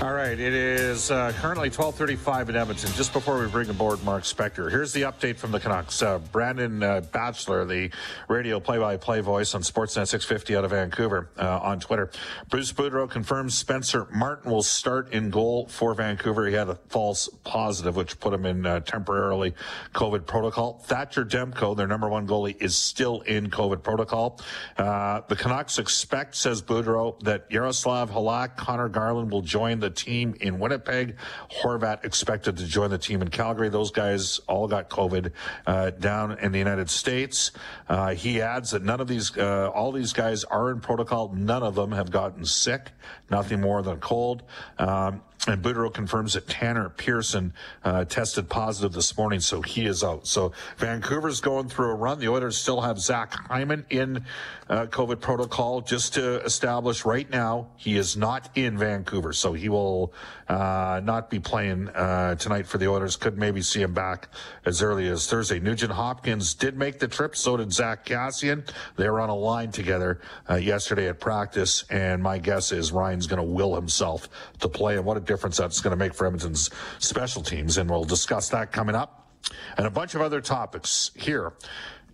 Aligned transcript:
All 0.00 0.12
right, 0.12 0.38
it 0.38 0.54
is 0.54 1.10
uh, 1.10 1.32
currently 1.40 1.70
12:35 1.70 2.50
in 2.50 2.54
Edmonton. 2.54 2.92
Just 2.92 3.12
before 3.12 3.40
we 3.40 3.48
bring 3.48 3.68
aboard 3.68 4.00
Mark 4.04 4.22
Spector, 4.22 4.70
here's 4.70 4.92
the 4.92 5.02
update 5.02 5.38
from 5.38 5.50
the 5.50 5.58
Canucks. 5.58 6.00
Uh, 6.00 6.20
Brandon 6.30 6.80
uh, 6.84 7.00
Batchelor, 7.12 7.64
the 7.64 7.90
radio 8.28 8.60
play-by-play 8.60 9.22
voice 9.22 9.56
on 9.56 9.62
Sportsnet 9.62 10.06
650 10.06 10.54
out 10.54 10.64
of 10.64 10.70
Vancouver, 10.70 11.30
uh, 11.36 11.58
on 11.64 11.80
Twitter. 11.80 12.12
Bruce 12.48 12.72
Boudreau 12.72 13.10
confirms 13.10 13.58
Spencer 13.58 14.06
Martin 14.12 14.52
will 14.52 14.62
start 14.62 15.12
in 15.12 15.30
goal 15.30 15.66
for 15.66 15.94
Vancouver. 15.94 16.46
He 16.46 16.54
had 16.54 16.68
a 16.68 16.76
false 16.76 17.28
positive, 17.42 17.96
which 17.96 18.20
put 18.20 18.32
him 18.32 18.46
in 18.46 18.66
uh, 18.66 18.78
temporarily 18.78 19.52
COVID 19.94 20.26
protocol. 20.26 20.74
Thatcher 20.84 21.24
Demko, 21.24 21.76
their 21.76 21.88
number 21.88 22.08
one 22.08 22.24
goalie, 22.24 22.56
is 22.62 22.76
still 22.76 23.22
in 23.22 23.50
COVID 23.50 23.82
protocol. 23.82 24.40
Uh, 24.76 25.22
the 25.26 25.34
Canucks 25.34 25.80
expect, 25.80 26.36
says 26.36 26.62
Boudreau, 26.62 27.18
that 27.24 27.46
Yaroslav 27.50 28.12
Halak, 28.12 28.56
Conor 28.56 28.88
Garland 28.88 29.32
will 29.32 29.42
join 29.42 29.80
the 29.80 29.87
team 29.90 30.34
in 30.40 30.58
Winnipeg. 30.58 31.16
Horvat 31.62 32.04
expected 32.04 32.56
to 32.58 32.66
join 32.66 32.90
the 32.90 32.98
team 32.98 33.22
in 33.22 33.28
Calgary. 33.28 33.68
Those 33.68 33.90
guys 33.90 34.40
all 34.46 34.68
got 34.68 34.88
COVID 34.88 35.32
uh, 35.66 35.90
down 35.90 36.38
in 36.38 36.52
the 36.52 36.58
United 36.58 36.90
States. 36.90 37.52
Uh, 37.88 38.14
he 38.14 38.40
adds 38.40 38.70
that 38.70 38.82
none 38.82 39.00
of 39.00 39.08
these, 39.08 39.36
uh, 39.36 39.70
all 39.74 39.92
these 39.92 40.12
guys 40.12 40.44
are 40.44 40.70
in 40.70 40.80
protocol. 40.80 41.32
None 41.34 41.62
of 41.62 41.74
them 41.74 41.92
have 41.92 42.10
gotten 42.10 42.44
sick. 42.44 42.90
Nothing 43.30 43.60
more 43.60 43.82
than 43.82 43.94
a 43.94 43.98
cold. 43.98 44.42
Um, 44.78 45.22
and 45.46 45.62
Boudreau 45.62 45.92
confirms 45.92 46.34
that 46.34 46.48
Tanner 46.48 46.88
Pearson 46.88 47.52
uh, 47.84 48.04
tested 48.04 48.48
positive 48.48 48.92
this 48.92 49.16
morning, 49.16 49.40
so 49.40 49.62
he 49.62 49.86
is 49.86 50.02
out. 50.02 50.26
So 50.26 50.52
Vancouver's 50.78 51.40
going 51.40 51.68
through 51.68 51.90
a 51.90 51.94
run. 51.94 52.18
The 52.18 52.28
Oilers 52.28 52.58
still 52.58 52.80
have 52.80 52.98
Zach 52.98 53.32
Hyman 53.48 53.86
in 53.88 54.24
uh, 54.68 54.86
COVID 54.86 55.20
protocol. 55.20 55.80
Just 55.80 56.14
to 56.14 56.42
establish 56.44 57.04
right 57.04 57.28
now, 57.30 57.68
he 57.76 57.96
is 57.96 58.16
not 58.16 58.50
in 58.56 58.76
Vancouver, 58.76 59.32
so 59.32 59.52
he 59.52 59.68
will 59.68 60.12
uh, 60.48 61.00
not 61.04 61.30
be 61.30 61.38
playing 61.38 61.88
uh, 61.90 62.34
tonight 62.34 62.66
for 62.66 62.78
the 62.78 62.88
Oilers. 62.88 63.16
Could 63.16 63.38
maybe 63.38 63.62
see 63.62 63.80
him 63.80 63.94
back 63.94 64.28
as 64.64 64.82
early 64.82 65.08
as 65.08 65.26
Thursday. 65.28 65.60
Nugent 65.60 65.92
Hopkins 65.92 66.54
did 66.54 66.76
make 66.76 66.98
the 66.98 67.08
trip. 67.08 67.36
So 67.36 67.56
did 67.56 67.72
Zach 67.72 68.04
Kassian. 68.04 68.68
They 68.96 69.08
were 69.08 69.20
on 69.20 69.28
a 69.28 69.36
line 69.36 69.70
together 69.70 70.20
uh, 70.50 70.56
yesterday 70.56 71.08
at 71.08 71.20
practice, 71.20 71.84
and 71.90 72.22
my 72.22 72.38
guess 72.38 72.72
is 72.72 72.90
Ryan's 72.90 73.26
going 73.26 73.38
to 73.38 73.48
will 73.48 73.74
himself 73.74 74.28
to 74.60 74.68
play. 74.68 74.96
And 74.96 75.04
what 75.04 75.16
a 75.16 75.20
difference 75.28 75.58
that's 75.58 75.80
going 75.80 75.92
to 75.92 75.96
make 75.96 76.12
for 76.12 76.26
Edmonton's 76.26 76.70
special 76.98 77.42
teams. 77.42 77.78
And 77.78 77.88
we'll 77.88 78.04
discuss 78.04 78.48
that 78.48 78.72
coming 78.72 78.96
up 78.96 79.28
and 79.76 79.86
a 79.86 79.90
bunch 79.90 80.14
of 80.14 80.20
other 80.20 80.40
topics 80.40 81.10
here 81.14 81.52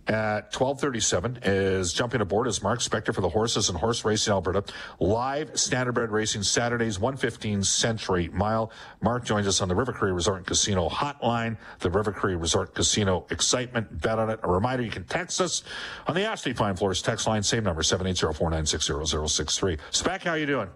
at 0.07 0.53
1237 0.53 1.39
is 1.43 1.91
jumping 1.91 2.21
aboard 2.21 2.47
as 2.47 2.61
Mark 2.61 2.79
Spector 2.79 3.11
for 3.13 3.21
the 3.21 3.29
Horses 3.29 3.69
and 3.69 3.77
Horse 3.77 4.05
Racing 4.05 4.33
Alberta. 4.33 4.63
Live 4.99 5.53
standardbred 5.53 6.11
racing 6.11 6.43
Saturdays, 6.43 6.99
115 6.99 7.63
Century 7.63 8.29
Mile. 8.31 8.71
Mark 9.01 9.25
joins 9.25 9.47
us 9.47 9.61
on 9.61 9.67
the 9.67 9.73
River 9.73 9.91
Cree 9.91 10.11
Resort 10.11 10.37
and 10.37 10.45
Casino 10.45 10.89
hotline, 10.89 11.57
the 11.79 11.89
River 11.89 12.11
Cree 12.11 12.35
Resort 12.35 12.75
Casino 12.75 13.25
excitement. 13.31 13.99
Bet 13.99 14.19
on 14.19 14.29
it. 14.29 14.39
A 14.43 14.51
reminder, 14.51 14.83
you 14.83 14.91
can 14.91 15.05
text 15.05 15.41
us 15.41 15.63
on 16.05 16.13
the 16.13 16.23
Ashley 16.23 16.53
Fine 16.53 16.75
Floors 16.75 17.01
text 17.01 17.25
line, 17.25 17.41
same 17.41 17.63
number, 17.63 17.81
780-496-0063. 17.81 19.79
Spec, 19.89 20.21
how 20.21 20.35
you 20.35 20.45
doing? 20.45 20.69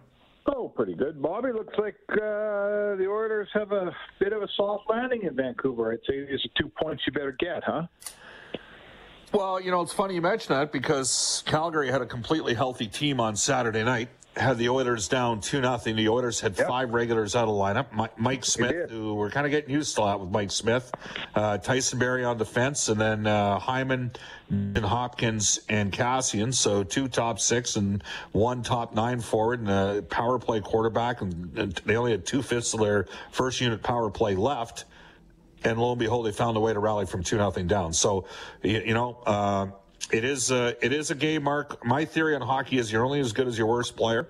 Oh, 0.46 0.70
pretty 0.70 0.96
good. 0.96 1.22
Bobby, 1.22 1.52
looks 1.52 1.78
like 1.78 1.96
uh, 2.12 2.96
the 2.96 3.08
Oilers 3.10 3.48
have 3.54 3.72
a 3.72 3.92
bit 4.20 4.34
of 4.34 4.42
a 4.42 4.48
soft 4.56 4.90
landing 4.90 5.24
in 5.24 5.36
Vancouver. 5.36 5.92
I'd 5.92 6.00
say 6.08 6.22
these 6.22 6.40
are 6.46 6.62
two 6.62 6.72
points 6.82 7.04
you 7.06 7.14
better 7.14 7.36
get, 7.40 7.64
huh? 7.64 7.84
Well, 9.32 9.62
you 9.62 9.70
know, 9.70 9.82
it's 9.82 9.94
funny 9.94 10.16
you 10.16 10.22
mention 10.22 10.56
that 10.56 10.72
because 10.72 11.44
Calgary 11.46 11.92
had 11.92 12.02
a 12.02 12.06
completely 12.06 12.56
healthy 12.56 12.88
team 12.88 13.20
on 13.20 13.36
Saturday 13.36 13.84
night. 13.84 14.10
Had 14.40 14.58
the 14.58 14.70
Oilers 14.70 15.10
down 15.10 15.42
2 15.42 15.60
nothing. 15.62 15.98
The 15.98 16.08
Oilers 16.08 16.40
had 16.40 16.58
yep. 16.58 16.68
five 16.68 16.94
regulars 16.94 17.36
out 17.36 17.50
of 17.50 17.56
lineup. 17.56 18.18
Mike 18.18 18.46
Smith, 18.46 18.90
who 18.90 19.14
we're 19.14 19.30
kind 19.30 19.46
of 19.46 19.52
getting 19.52 19.70
used 19.70 19.96
to 19.96 20.02
that 20.02 20.20
with 20.20 20.30
Mike 20.30 20.50
Smith, 20.50 20.92
uh, 21.36 21.58
Tyson 21.58 22.00
Barrie 22.00 22.24
on 22.24 22.38
defense, 22.38 22.88
and 22.88 23.00
then 23.00 23.28
uh, 23.28 23.60
Hyman 23.60 24.12
and 24.50 24.78
Hopkins 24.78 25.60
and 25.68 25.92
Kassian. 25.92 26.54
So 26.54 26.84
two 26.84 27.10
top 27.10 27.40
six 27.40 27.76
and 27.76 28.02
one 28.32 28.64
top 28.64 28.96
nine 28.96 29.20
forward 29.20 29.60
and 29.60 29.70
a 29.70 30.02
power 30.04 30.40
play 30.40 30.62
quarterback. 30.62 31.22
And, 31.22 31.58
and 31.58 31.74
they 31.86 31.98
only 31.98 32.12
had 32.12 32.26
two 32.26 32.42
fifths 32.42 32.74
of 32.74 32.80
their 32.80 33.08
first 33.32 33.60
unit 33.60 33.84
power 33.84 34.10
play 34.10 34.36
left 34.36 34.86
and 35.64 35.80
lo 35.80 35.92
and 35.92 36.00
behold, 36.00 36.26
they 36.26 36.32
found 36.32 36.56
a 36.58 36.60
way 36.60 36.74
to 36.74 36.80
rally 36.80 37.06
from 37.06 37.24
two 37.24 37.38
nothing 37.38 37.68
down. 37.68 37.94
So, 37.94 38.26
you, 38.64 38.80
you 38.80 38.94
know, 38.94 39.22
uh, 39.26 39.68
it 40.12 40.24
is 40.24 40.52
a, 40.52 40.76
it 40.84 40.94
is 40.94 41.12
a 41.12 41.16
game. 41.16 41.44
Mark, 41.44 41.86
my 41.86 42.06
theory 42.06 42.36
on 42.36 42.42
hockey 42.42 42.78
is 42.78 42.92
you're 42.92 43.06
only 43.06 43.20
as 43.20 43.34
good 43.34 43.48
as 43.48 43.58
your 43.58 43.68
worst 43.68 43.96
player. 43.96 44.28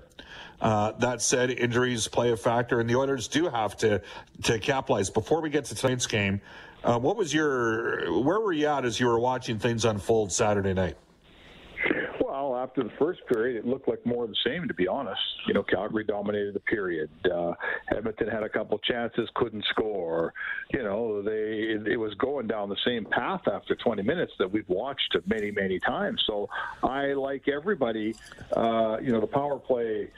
Uh, 0.61 0.91
that 0.93 1.21
said, 1.21 1.51
injuries 1.51 2.07
play 2.07 2.31
a 2.31 2.37
factor, 2.37 2.79
and 2.81 2.89
the 2.89 2.95
Oilers 2.95 3.27
do 3.27 3.47
have 3.47 3.77
to 3.77 4.01
to 4.43 4.59
capitalize. 4.59 5.09
Before 5.09 5.41
we 5.41 5.49
get 5.49 5.65
to 5.65 5.75
tonight's 5.75 6.05
game, 6.05 6.41
uh, 6.83 6.99
what 6.99 7.15
was 7.15 7.33
your 7.33 8.21
where 8.21 8.39
were 8.39 8.51
you 8.51 8.67
at 8.67 8.83
as 8.83 8.99
you 8.99 9.07
were 9.07 9.19
watching 9.19 9.57
things 9.57 9.85
unfold 9.85 10.31
Saturday 10.31 10.73
night? 10.73 10.97
After 12.63 12.83
the 12.83 12.91
first 12.99 13.21
period, 13.27 13.57
it 13.57 13.65
looked 13.65 13.87
like 13.87 14.05
more 14.05 14.23
of 14.23 14.29
the 14.29 14.35
same, 14.45 14.67
to 14.67 14.73
be 14.73 14.87
honest. 14.87 15.21
You 15.47 15.53
know, 15.53 15.63
Calgary 15.63 16.03
dominated 16.03 16.53
the 16.53 16.59
period. 16.59 17.09
Uh, 17.25 17.53
Edmonton 17.95 18.27
had 18.27 18.43
a 18.43 18.49
couple 18.49 18.77
chances, 18.79 19.29
couldn't 19.35 19.65
score. 19.69 20.33
You 20.73 20.83
know, 20.83 21.21
they 21.21 21.31
it, 21.75 21.87
it 21.87 21.97
was 21.97 22.13
going 22.15 22.47
down 22.47 22.69
the 22.69 22.77
same 22.85 23.05
path 23.05 23.41
after 23.51 23.75
20 23.75 24.03
minutes 24.03 24.33
that 24.39 24.51
we've 24.51 24.67
watched 24.67 25.15
many, 25.25 25.51
many 25.51 25.79
times. 25.79 26.23
So 26.27 26.49
I 26.83 27.13
like 27.13 27.47
everybody. 27.47 28.15
Uh, 28.55 28.97
you 29.01 29.11
know, 29.11 29.21
the 29.21 29.27
power 29.27 29.57
play. 29.57 30.09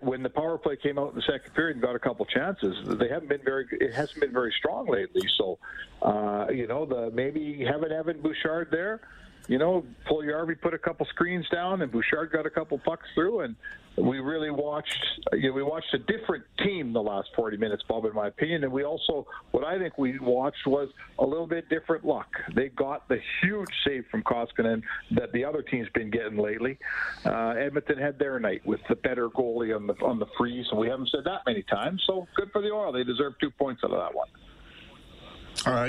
When 0.00 0.22
the 0.22 0.30
power 0.30 0.58
play 0.58 0.76
came 0.76 0.98
out 0.98 1.10
in 1.10 1.16
the 1.16 1.22
second 1.22 1.54
period 1.54 1.76
and 1.76 1.82
got 1.82 1.96
a 1.96 1.98
couple 1.98 2.24
chances, 2.26 2.76
they 2.98 3.08
haven't 3.08 3.28
been 3.28 3.44
very. 3.44 3.66
It 3.72 3.94
hasn't 3.94 4.20
been 4.20 4.32
very 4.32 4.54
strong 4.58 4.88
lately. 4.88 5.26
So, 5.36 5.58
uh, 6.02 6.46
you 6.50 6.66
know, 6.66 6.86
the 6.86 7.10
maybe 7.12 7.64
having 7.64 7.90
Evan 7.90 8.20
Bouchard 8.20 8.68
there 8.70 9.00
You 9.48 9.58
know, 9.58 9.84
Puljujarvi 10.10 10.60
put 10.60 10.74
a 10.74 10.78
couple 10.78 11.06
screens 11.06 11.48
down, 11.50 11.82
and 11.82 11.92
Bouchard 11.92 12.32
got 12.32 12.46
a 12.46 12.50
couple 12.50 12.78
pucks 12.78 13.06
through, 13.14 13.40
and 13.40 13.54
we 13.96 14.18
really 14.18 14.50
watched. 14.50 15.04
You 15.32 15.48
know, 15.48 15.52
we 15.54 15.62
watched 15.62 15.94
a 15.94 15.98
different 15.98 16.44
team 16.58 16.92
the 16.92 17.02
last 17.02 17.28
40 17.36 17.56
minutes, 17.56 17.84
Bob, 17.88 18.04
in 18.06 18.14
my 18.14 18.26
opinion, 18.26 18.64
and 18.64 18.72
we 18.72 18.84
also, 18.84 19.26
what 19.52 19.64
I 19.64 19.78
think 19.78 19.98
we 19.98 20.18
watched 20.18 20.66
was 20.66 20.88
a 21.20 21.24
little 21.24 21.46
bit 21.46 21.68
different 21.68 22.04
luck. 22.04 22.28
They 22.54 22.68
got 22.70 23.08
the 23.08 23.20
huge 23.40 23.70
save 23.86 24.06
from 24.10 24.24
Koskinen 24.24 24.82
that 25.12 25.32
the 25.32 25.44
other 25.44 25.62
team's 25.62 25.88
been 25.94 26.10
getting 26.10 26.38
lately. 26.38 26.78
Uh, 27.24 27.50
Edmonton 27.50 27.98
had 27.98 28.18
their 28.18 28.40
night 28.40 28.66
with 28.66 28.80
the 28.88 28.96
better 28.96 29.28
goalie 29.28 29.74
on 29.74 29.86
the 29.86 29.94
on 30.04 30.18
the 30.18 30.26
freeze, 30.36 30.66
and 30.70 30.80
we 30.80 30.88
haven't 30.88 31.10
said 31.10 31.24
that 31.24 31.42
many 31.46 31.62
times. 31.62 32.02
So 32.06 32.26
good 32.34 32.50
for 32.50 32.60
the 32.60 32.70
Oil. 32.70 32.92
They 32.92 33.04
deserve 33.04 33.34
two 33.40 33.50
points 33.50 33.82
out 33.84 33.92
of 33.92 33.98
that 33.98 34.14
one. 34.14 34.28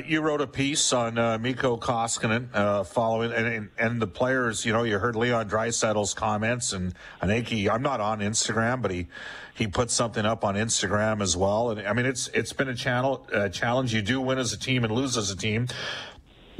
You 0.08 0.22
wrote 0.22 0.42
a 0.42 0.48
piece 0.48 0.92
on 0.92 1.18
uh, 1.20 1.38
Mikko 1.38 1.78
Koskinen 1.78 2.50
uh, 2.54 2.84
following, 2.84 3.32
and, 3.32 3.46
and, 3.46 3.70
and 3.78 4.02
the 4.02 4.08
players. 4.08 4.66
You 4.66 4.74
know, 4.74 4.84
you 4.84 4.98
heard 4.98 5.16
Leon 5.16 5.50
Draisaitl's 5.50 6.14
comments, 6.14 6.74
and 6.74 6.96
I 7.22 7.28
think 7.28 7.48
he. 7.48 7.70
I'm 7.70 7.84
not 7.84 8.02
on 8.02 8.20
Instagram, 8.20 8.82
but 8.82 8.90
he 8.90 9.08
he 9.54 9.68
put 9.68 9.92
something 9.92 10.26
up 10.26 10.44
on 10.44 10.56
Instagram 10.56 11.22
as 11.22 11.38
well. 11.38 11.72
And 11.72 11.88
I 11.88 11.94
mean, 11.94 12.08
it's 12.08 12.28
it's 12.30 12.54
been 12.54 12.70
a 12.70 12.76
channel 12.76 13.28
uh, 13.32 13.50
challenge. 13.50 13.94
You 13.94 14.02
do 14.02 14.20
win 14.20 14.40
as 14.40 14.52
a 14.54 14.58
team 14.58 14.84
and 14.84 14.94
lose 14.94 15.16
as 15.16 15.30
a 15.30 15.36
team. 15.36 15.68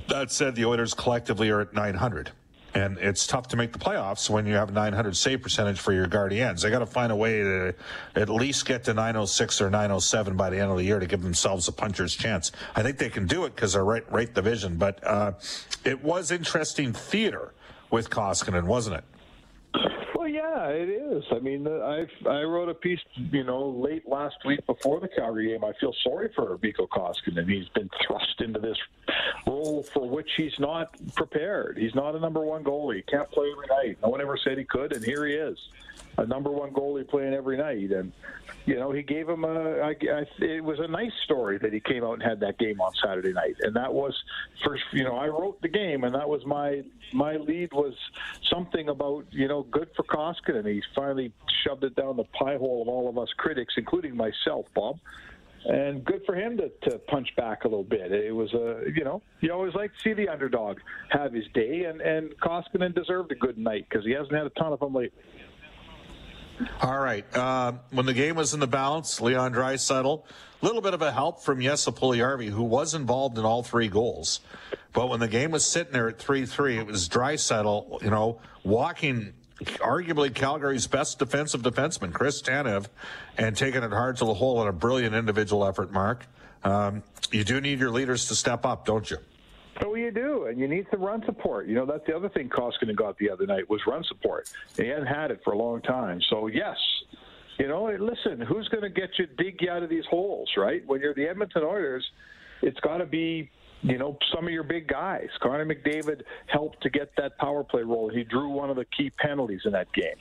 That 0.10 0.32
said, 0.32 0.56
the 0.56 0.66
Oilers 0.66 0.94
collectively 0.94 1.50
are 1.50 1.62
at 1.62 1.74
900. 1.74 2.32
And 2.78 3.00
it's 3.00 3.26
tough 3.26 3.48
to 3.48 3.56
make 3.56 3.74
the 3.74 3.80
playoffs 3.80 4.30
when 4.30 4.46
you 4.46 4.54
have 4.54 4.72
900 4.72 5.18
save 5.18 5.42
percentage 5.42 5.80
for 5.80 5.94
your 5.94 6.06
Guardians. 6.06 6.62
They 6.62 6.70
got 6.70 6.80
to 6.80 6.86
find 6.86 7.12
a 7.12 7.16
way 7.16 7.42
to 7.42 7.74
at 8.16 8.30
least 8.30 8.68
get 8.68 8.84
to 8.84 8.94
906 8.94 9.62
or 9.62 9.72
907 9.72 10.38
by 10.38 10.52
the 10.52 10.60
end 10.60 10.70
of 10.70 10.78
the 10.78 10.84
year 10.84 11.00
to 11.00 11.08
give 11.08 11.24
themselves 11.24 11.68
a 11.68 11.72
puncher's 11.72 12.16
chance. 12.16 12.52
I 12.76 12.84
think 12.84 13.00
they 13.00 13.10
can 13.10 13.26
do 13.26 13.46
it 13.46 13.56
because 13.56 13.74
they're 13.74 13.84
right, 13.84 14.04
right 14.12 14.32
division. 14.32 14.78
But 14.78 15.04
uh, 15.04 15.32
it 15.84 16.04
was 16.04 16.30
interesting 16.30 16.94
theater 16.94 17.56
with 17.90 18.12
Koskinen, 18.12 18.66
wasn't 18.66 18.98
it? 18.98 19.04
Yeah, 20.58 20.70
it 20.70 20.90
is. 20.90 21.24
I 21.32 21.38
mean, 21.38 21.68
uh, 21.68 21.72
I 22.26 22.28
I 22.28 22.42
wrote 22.42 22.68
a 22.68 22.74
piece, 22.74 23.00
you 23.32 23.44
know, 23.44 23.70
late 23.70 24.08
last 24.08 24.38
week 24.44 24.66
before 24.66 25.00
the 25.00 25.08
Calgary 25.08 25.50
game. 25.50 25.64
I 25.64 25.72
feel 25.80 25.94
sorry 26.04 26.32
for 26.36 26.58
Mikko 26.64 26.88
Koskinen. 26.88 27.48
He's 27.48 27.70
been 27.70 27.90
thrust 28.06 28.42
into 28.42 28.60
this 28.60 28.78
role 29.46 29.84
for 29.84 30.10
which 30.10 30.32
he's 30.36 30.60
not 30.60 30.96
prepared. 31.14 31.78
He's 31.78 31.94
not 31.94 32.16
a 32.16 32.20
number 32.20 32.42
one 32.42 32.64
goalie. 32.64 32.96
He 32.96 33.02
can't 33.04 33.30
play 33.30 33.52
every 33.52 33.68
night. 33.68 33.98
No 34.02 34.10
one 34.10 34.20
ever 34.20 34.36
said 34.36 34.58
he 34.58 34.64
could, 34.64 34.94
and 34.94 35.06
here 35.06 35.28
he 35.28 35.34
is, 35.34 35.60
a 36.18 36.26
number 36.26 36.50
one 36.50 36.72
goalie 36.72 37.08
playing 37.08 37.36
every 37.36 37.58
night. 37.58 37.92
And 37.92 38.12
you 38.68 38.76
know, 38.76 38.92
he 38.92 39.02
gave 39.02 39.30
him 39.30 39.46
a. 39.46 39.80
I, 39.80 39.96
I, 40.12 40.26
it 40.40 40.62
was 40.62 40.78
a 40.82 40.90
nice 40.90 41.14
story 41.24 41.58
that 41.60 41.72
he 41.72 41.80
came 41.80 42.04
out 42.04 42.16
and 42.16 42.22
had 42.22 42.42
that 42.42 42.60
game 42.60 42.82
on 42.82 42.92
Saturday 43.02 43.32
night, 43.32 43.56
and 43.62 43.74
that 43.78 43.94
was 43.94 44.14
first. 44.66 44.84
You 44.92 45.06
know, 45.06 45.16
I 45.16 45.28
wrote 45.28 45.62
the 45.62 45.70
game, 45.70 46.04
and 46.04 46.14
that 46.14 46.28
was 46.28 46.46
my 46.46 46.84
my 47.14 47.38
lead 47.38 47.72
was 47.72 47.94
something 48.52 48.90
about 48.90 49.26
you 49.32 49.48
know 49.48 49.64
good 49.64 49.90
for 49.96 50.04
Koskinen. 50.04 50.68
He 50.68 50.84
finally 50.94 51.32
shoved 51.66 51.86
it 51.86 51.96
down 51.96 52.18
the 52.18 52.26
pie 52.26 52.58
hole 52.58 52.82
of 52.82 52.90
all 52.90 53.08
of 53.08 53.18
us 53.18 53.30
critics, 53.38 53.74
including 53.78 54.18
myself, 54.18 54.66
Bob 54.76 54.98
and 55.66 56.06
good 56.06 56.22
for 56.26 56.34
him 56.34 56.56
to, 56.58 56.70
to 56.90 56.98
punch 56.98 57.36
back 57.36 57.66
a 57.66 57.68
little 57.68 57.84
bit. 57.84 58.12
It 58.12 58.34
was 58.34 58.54
a, 58.54 58.84
you 58.96 59.04
know, 59.04 59.22
you 59.42 59.52
always 59.52 59.74
like 59.74 59.94
to 59.94 60.00
see 60.02 60.14
the 60.14 60.30
underdog 60.30 60.78
have 61.10 61.34
his 61.34 61.46
day, 61.54 61.84
and 61.86 62.00
and 62.00 62.38
Koskinen 62.40 62.96
deserved 62.96 63.32
a 63.32 63.36
good 63.36 63.58
night 63.58 63.86
because 63.90 64.06
he 64.06 64.12
hasn't 64.12 64.34
had 64.34 64.46
a 64.46 64.50
ton 64.52 64.72
of 64.72 64.80
them 64.80 64.94
lately. 64.94 65.20
All 66.82 66.98
right. 66.98 67.26
Uh, 67.36 67.74
when 67.92 68.06
the 68.06 68.14
game 68.14 68.36
was 68.36 68.54
in 68.54 68.60
the 68.60 68.68
balance, 68.68 69.22
Leon 69.22 69.54
Draisaitl, 69.54 70.24
a 70.62 70.66
little 70.66 70.82
bit 70.82 70.94
of 70.94 71.02
a 71.02 71.12
help 71.12 71.42
from 71.42 71.62
Jesse 71.62 71.92
Puljujarvi, 71.92 72.50
who 72.50 72.64
was 72.64 72.94
involved 72.94 73.38
in 73.38 73.46
all 73.46 73.62
three 73.64 73.88
goals. 73.88 74.40
But 74.94 75.10
when 75.10 75.20
the 75.20 75.28
game 75.28 75.52
was 75.52 75.66
sitting 75.66 75.94
there 75.94 76.10
at 76.10 76.18
3-3, 76.18 76.80
it 76.80 76.88
was 76.88 77.08
Draisaitl, 77.08 78.02
you 78.02 78.10
know, 78.10 78.40
walking 78.64 79.34
arguably 79.64 80.34
Calgary's 80.34 80.88
best 80.88 81.20
defensive 81.20 81.62
defenseman, 81.62 82.14
Chris 82.14 82.42
Tanev, 82.42 82.88
and 83.38 83.56
taking 83.56 83.84
it 83.84 83.92
hard 83.92 84.18
to 84.18 84.26
the 84.26 84.34
hole 84.34 84.62
in 84.62 84.68
a 84.68 84.74
brilliant 84.74 85.16
individual 85.16 85.66
effort, 85.66 85.92
Mark. 85.92 86.26
Um, 86.64 87.04
you 87.32 87.44
do 87.44 87.60
need 87.62 87.80
your 87.80 87.92
leaders 87.92 88.28
to 88.28 88.36
step 88.36 88.66
up, 88.66 88.86
don't 88.86 89.10
you? 89.10 89.18
Oh, 89.86 89.96
you 89.96 90.12
do, 90.12 90.46
and 90.46 90.60
you 90.60 90.68
need 90.68 90.88
some 90.92 91.02
run 91.02 91.24
support. 91.26 91.68
You 91.68 91.76
know, 91.76 91.86
that's 91.86 92.06
the 92.08 92.16
other 92.16 92.30
thing 92.30 92.50
Koskinen 92.50 92.96
got 92.96 93.18
the 93.18 93.30
other 93.30 93.46
night 93.46 93.70
was 93.70 93.82
run 93.86 94.04
support. 94.04 94.50
He 94.76 94.88
hadn't 94.88 95.08
had 95.08 95.32
it 95.32 95.42
for 95.44 95.54
a 95.54 95.58
long 95.58 95.82
time. 95.82 96.20
So, 96.30 96.48
yes, 96.48 96.78
you 97.60 97.68
know, 97.68 97.86
listen, 97.86 98.42
who's 98.42 98.68
going 98.70 98.84
to 98.84 98.90
get 98.90 99.10
you, 99.18 99.28
dig 99.38 99.62
you 99.62 99.70
out 99.70 99.84
of 99.84 99.90
these 99.90 100.06
holes, 100.10 100.50
right? 100.58 100.86
When 100.88 101.02
you're 101.02 101.14
the 101.14 101.28
Edmonton 101.28 101.64
Oilers, 101.64 102.06
it's 102.62 102.80
got 102.80 102.98
to 102.98 103.06
be 103.06 103.50
you 103.82 103.98
know, 103.98 104.18
some 104.34 104.46
of 104.46 104.52
your 104.52 104.64
big 104.64 104.88
guys. 104.88 105.28
Connor 105.42 105.66
McDavid 105.66 106.22
helped 106.48 106.82
to 106.84 106.90
get 106.90 107.12
that 107.18 107.38
power 107.38 107.64
play 107.64 107.84
role. 107.84 108.10
He 108.10 108.24
drew 108.24 108.50
one 108.50 108.70
of 108.70 108.76
the 108.76 108.86
key 108.86 109.12
penalties 109.12 109.62
in 109.66 109.72
that 109.74 109.92
game. 109.94 110.16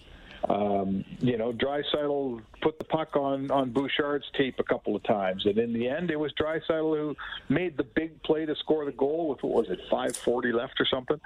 Um, 0.49 1.05
you 1.21 1.37
know, 1.39 1.53
Draisaitl 1.53 2.43
put 2.61 2.79
the 2.79 2.85
puck 2.85 3.17
on 3.17 3.51
on 3.51 3.71
Bouchard's 3.71 4.27
tape 4.37 4.59
a 4.59 4.65
couple 4.65 4.95
of 4.95 5.03
times, 5.03 5.47
and 5.47 5.59
in 5.59 5.73
the 5.73 5.89
end, 5.89 6.11
it 6.11 6.19
was 6.19 6.33
Draisaitl 6.35 6.97
who 6.97 7.17
made 7.49 7.77
the 7.77 7.85
big 7.85 8.23
play 8.23 8.47
to 8.47 8.55
score 8.57 8.85
the 8.85 8.93
goal 8.93 9.29
with 9.29 9.43
what 9.43 9.69
was 9.69 9.71
it, 9.71 9.81
5:40 9.91 10.53
left 10.53 10.81
or 10.81 10.87
something. 10.87 11.21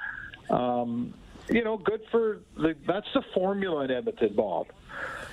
Um, 0.49 1.15
you 1.49 1.65
know, 1.65 1.77
good 1.77 2.03
for 2.11 2.41
the. 2.57 2.75
That's 2.87 3.13
the 3.13 3.23
formula 3.35 3.85
in 3.85 3.91
Edmonton, 3.91 4.35
Bob. 4.35 4.69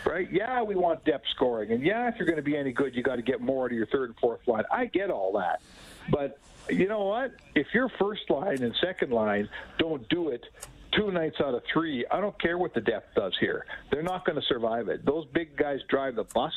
Right? 0.05 0.31
Yeah, 0.31 0.63
we 0.63 0.75
want 0.75 1.03
depth 1.05 1.27
scoring, 1.35 1.71
and 1.71 1.83
yeah, 1.83 2.07
if 2.07 2.15
you're 2.17 2.25
going 2.25 2.37
to 2.37 2.41
be 2.41 2.55
any 2.55 2.71
good, 2.71 2.95
you 2.95 3.03
got 3.03 3.17
to 3.17 3.21
get 3.21 3.41
more 3.41 3.65
out 3.65 3.71
of 3.71 3.77
your 3.77 3.87
third 3.87 4.09
and 4.09 4.19
fourth 4.19 4.47
line. 4.47 4.63
I 4.71 4.85
get 4.85 5.09
all 5.09 5.33
that, 5.33 5.61
but 6.09 6.39
you 6.69 6.87
know 6.87 7.03
what? 7.03 7.33
If 7.55 7.73
your 7.73 7.89
first 7.89 8.29
line 8.29 8.63
and 8.63 8.73
second 8.81 9.11
line 9.11 9.49
don't 9.77 10.07
do 10.09 10.29
it 10.29 10.45
two 10.91 11.11
nights 11.11 11.37
out 11.39 11.53
of 11.53 11.63
three, 11.71 12.05
I 12.11 12.19
don't 12.19 12.39
care 12.41 12.57
what 12.57 12.73
the 12.73 12.81
depth 12.81 13.15
does 13.15 13.33
here. 13.39 13.65
They're 13.91 14.03
not 14.03 14.25
going 14.25 14.39
to 14.39 14.45
survive 14.47 14.87
it. 14.89 15.05
Those 15.05 15.25
big 15.33 15.55
guys 15.57 15.79
drive 15.89 16.15
the 16.15 16.23
bus. 16.23 16.53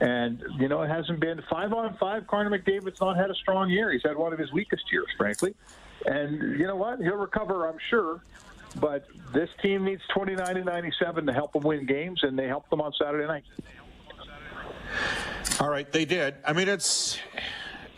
And, 0.00 0.42
you 0.58 0.68
know, 0.68 0.82
it 0.82 0.88
hasn't 0.88 1.20
been 1.20 1.42
five 1.48 1.72
on 1.72 1.96
five. 1.98 2.26
Connor 2.26 2.50
McDavid's 2.50 3.00
not 3.00 3.16
had 3.16 3.30
a 3.30 3.34
strong 3.34 3.70
year. 3.70 3.92
He's 3.92 4.02
had 4.02 4.16
one 4.16 4.32
of 4.32 4.38
his 4.38 4.52
weakest 4.52 4.84
years, 4.90 5.06
frankly. 5.16 5.54
And 6.06 6.58
you 6.58 6.66
know 6.66 6.76
what? 6.76 7.00
He'll 7.00 7.14
recover, 7.16 7.68
I'm 7.68 7.78
sure. 7.88 8.20
But 8.80 9.06
this 9.32 9.50
team 9.62 9.84
needs 9.84 10.02
29 10.14 10.56
and 10.56 10.64
97 10.64 11.26
to 11.26 11.32
help 11.32 11.52
them 11.52 11.62
win 11.62 11.86
games, 11.86 12.20
and 12.22 12.38
they 12.38 12.48
helped 12.48 12.70
them 12.70 12.80
on 12.80 12.92
Saturday 12.98 13.26
night. 13.26 13.44
All 15.60 15.68
right, 15.68 15.90
they 15.92 16.04
did. 16.04 16.34
I 16.44 16.52
mean, 16.52 16.68
it's 16.68 17.18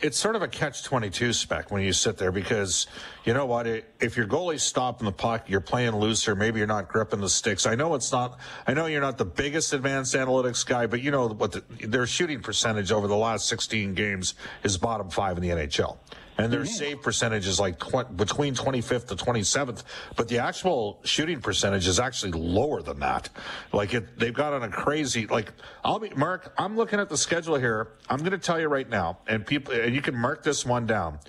it's 0.01 0.17
sort 0.17 0.35
of 0.35 0.41
a 0.41 0.47
catch 0.47 0.83
22 0.83 1.33
spec 1.33 1.71
when 1.71 1.81
you 1.81 1.93
sit 1.93 2.17
there 2.17 2.31
because 2.31 2.87
you 3.23 3.33
know 3.33 3.45
what 3.45 3.67
if 3.67 4.17
your 4.17 4.27
goalie's 4.27 4.63
stopping 4.63 5.05
the 5.05 5.11
puck 5.11 5.49
you're 5.49 5.61
playing 5.61 5.95
looser 5.95 6.35
maybe 6.35 6.59
you're 6.59 6.67
not 6.67 6.87
gripping 6.87 7.21
the 7.21 7.29
sticks. 7.29 7.65
I 7.65 7.75
know 7.75 7.95
it's 7.95 8.11
not 8.11 8.39
i 8.67 8.73
know 8.73 8.85
you're 8.85 9.01
not 9.01 9.17
the 9.17 9.25
biggest 9.25 9.73
advanced 9.73 10.13
analytics 10.15 10.65
guy 10.65 10.87
but 10.87 11.01
you 11.01 11.11
know 11.11 11.27
what 11.29 11.51
the, 11.53 11.63
their 11.87 12.05
shooting 12.05 12.41
percentage 12.41 12.91
over 12.91 13.07
the 13.07 13.15
last 13.15 13.47
16 13.47 13.93
games 13.93 14.35
is 14.63 14.77
bottom 14.77 15.09
five 15.09 15.37
in 15.37 15.43
the 15.43 15.49
nhl 15.49 15.97
and 16.37 16.51
their 16.51 16.61
mm-hmm. 16.61 16.69
save 16.69 17.01
percentage 17.01 17.47
is 17.47 17.59
like 17.59 17.79
tw- 17.79 18.15
between 18.15 18.55
25th 18.55 19.07
to 19.07 19.15
27th, 19.15 19.83
but 20.15 20.27
the 20.27 20.39
actual 20.39 20.99
shooting 21.03 21.41
percentage 21.41 21.87
is 21.87 21.99
actually 21.99 22.33
lower 22.33 22.81
than 22.81 22.99
that. 22.99 23.29
Like 23.71 23.93
it, 23.93 24.19
they've 24.19 24.33
got 24.33 24.53
on 24.53 24.63
a 24.63 24.69
crazy. 24.69 25.27
Like 25.27 25.53
I'll 25.83 25.99
be 25.99 26.09
Mark. 26.09 26.53
I'm 26.57 26.75
looking 26.75 26.99
at 26.99 27.09
the 27.09 27.17
schedule 27.17 27.55
here. 27.55 27.89
I'm 28.09 28.19
going 28.19 28.31
to 28.31 28.37
tell 28.37 28.59
you 28.59 28.67
right 28.67 28.89
now, 28.89 29.19
and 29.27 29.45
people, 29.45 29.73
and 29.73 29.95
you 29.95 30.01
can 30.01 30.15
mark 30.15 30.43
this 30.43 30.65
one 30.65 30.85
down. 30.85 31.19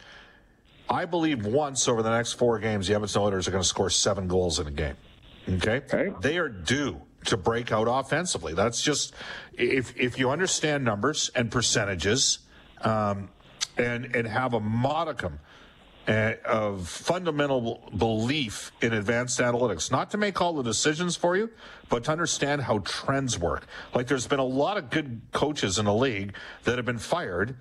I 0.89 1.05
believe 1.05 1.45
once 1.45 1.89
over 1.89 2.03
the 2.03 2.11
next 2.11 2.35
four 2.35 2.59
games, 2.59 2.87
the 2.87 2.95
Edmonton 2.95 3.23
Oilers 3.23 3.49
are 3.49 3.51
going 3.51 3.63
to 3.63 3.69
score 3.69 3.91
seven 3.91 4.29
goals 4.29 4.61
in 4.61 4.69
a 4.69 4.71
game. 4.71 4.97
Okay, 5.49 5.77
okay. 5.77 6.13
they 6.21 6.39
are 6.39 6.49
due 6.49 7.01
to 7.27 7.37
break 7.37 7.73
out 7.73 7.85
offensively. 7.85 8.55
That's 8.55 8.83
just 8.83 9.15
if 9.53 9.97
if 9.97 10.19
you 10.19 10.31
understand 10.31 10.85
numbers 10.85 11.31
and 11.35 11.51
percentages. 11.51 12.41
Um, 12.83 13.31
and, 13.77 14.15
and 14.15 14.27
have 14.27 14.55
a 14.55 14.61
modicum 14.61 15.41
uh, 16.09 16.35
of 16.45 16.89
fundamental 16.89 17.91
belief 17.97 18.71
in 18.81 18.93
advanced 18.93 19.41
analytics, 19.41 19.91
not 19.91 20.11
to 20.11 20.17
make 20.17 20.41
all 20.41 20.53
the 20.55 20.63
decisions 20.63 21.17
for 21.17 21.37
you, 21.37 21.51
but 21.89 22.05
to 22.05 22.13
understand 22.13 22.63
how 22.63 22.79
trends 22.79 23.39
work. 23.39 23.67
Like 23.95 24.07
there's 24.07 24.27
been 24.27 24.39
a 24.39 24.45
lot 24.45 24.77
of 24.77 24.91
good 24.91 25.21
coaches 25.33 25.79
in 25.79 25.85
the 25.87 25.95
league 25.95 26.35
that 26.65 26.77
have 26.77 26.87
been 26.87 26.99
fired 26.99 27.57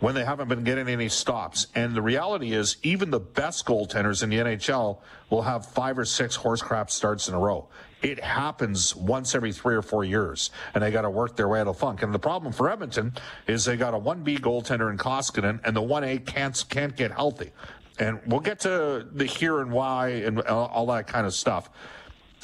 when 0.00 0.14
they 0.14 0.24
haven't 0.24 0.48
been 0.48 0.64
getting 0.64 0.88
any 0.88 1.08
stops. 1.08 1.68
And 1.74 1.94
the 1.94 2.02
reality 2.02 2.52
is, 2.52 2.76
even 2.82 3.10
the 3.10 3.20
best 3.20 3.64
goaltenders 3.64 4.22
in 4.22 4.30
the 4.30 4.36
NHL 4.36 4.98
will 5.30 5.42
have 5.42 5.66
five 5.66 5.98
or 5.98 6.04
six 6.04 6.36
horse 6.36 6.60
crap 6.60 6.90
starts 6.90 7.28
in 7.28 7.34
a 7.34 7.38
row. 7.38 7.68
It 8.02 8.22
happens 8.22 8.94
once 8.94 9.34
every 9.34 9.52
three 9.52 9.74
or 9.74 9.82
four 9.82 10.04
years, 10.04 10.50
and 10.74 10.82
they 10.82 10.90
got 10.90 11.02
to 11.02 11.10
work 11.10 11.36
their 11.36 11.48
way 11.48 11.60
out 11.60 11.66
of 11.66 11.78
funk. 11.78 12.02
And 12.02 12.12
the 12.12 12.18
problem 12.18 12.52
for 12.52 12.70
Edmonton 12.70 13.14
is 13.46 13.64
they 13.64 13.76
got 13.76 13.94
a 13.94 13.98
1B 13.98 14.40
goaltender 14.40 14.90
in 14.90 14.98
Koskinen, 14.98 15.60
and 15.64 15.74
the 15.74 15.82
1A 15.82 16.26
can't, 16.26 16.64
can't 16.68 16.94
get 16.94 17.10
healthy. 17.10 17.52
And 17.98 18.20
we'll 18.26 18.40
get 18.40 18.60
to 18.60 19.06
the 19.10 19.24
here 19.24 19.60
and 19.60 19.72
why 19.72 20.08
and 20.08 20.40
all 20.42 20.86
that 20.86 21.06
kind 21.06 21.26
of 21.26 21.32
stuff. 21.32 21.70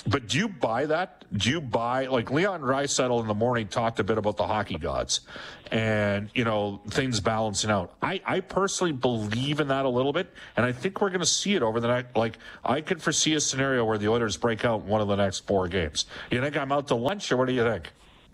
But 0.06 0.28
do 0.28 0.38
you 0.38 0.48
buy 0.48 0.86
that? 0.86 1.24
Do 1.32 1.50
you 1.50 1.60
buy 1.60 2.06
like 2.06 2.30
Leon 2.30 2.60
Draisaitl 2.60 3.20
in 3.20 3.28
the 3.28 3.34
morning 3.34 3.68
talked 3.68 4.00
a 4.00 4.04
bit 4.04 4.18
about 4.18 4.36
the 4.36 4.46
hockey 4.46 4.78
gods 4.78 5.20
and 5.72 6.28
you 6.34 6.44
know 6.44 6.80
things 6.90 7.18
balancing 7.20 7.70
out. 7.70 7.94
I, 8.02 8.20
I 8.24 8.40
personally 8.40 8.92
believe 8.92 9.58
in 9.58 9.68
that 9.68 9.86
a 9.86 9.88
little 9.88 10.12
bit, 10.12 10.32
and 10.56 10.66
I 10.66 10.72
think 10.72 11.00
we're 11.00 11.08
going 11.08 11.20
to 11.20 11.26
see 11.26 11.54
it 11.54 11.62
over 11.62 11.80
the 11.80 11.88
next. 11.88 12.16
Like 12.16 12.38
I 12.64 12.82
could 12.82 13.02
foresee 13.02 13.34
a 13.34 13.40
scenario 13.40 13.84
where 13.84 13.98
the 13.98 14.08
Oilers 14.08 14.36
break 14.36 14.64
out 14.64 14.82
one 14.82 15.00
of 15.00 15.08
the 15.08 15.16
next 15.16 15.46
four 15.46 15.66
games. 15.68 16.04
You 16.30 16.40
think 16.40 16.56
I'm 16.56 16.70
out 16.70 16.88
to 16.88 16.94
lunch, 16.94 17.32
or 17.32 17.38
what 17.38 17.48
do 17.48 17.54
you 17.54 17.64
think? 17.64 17.90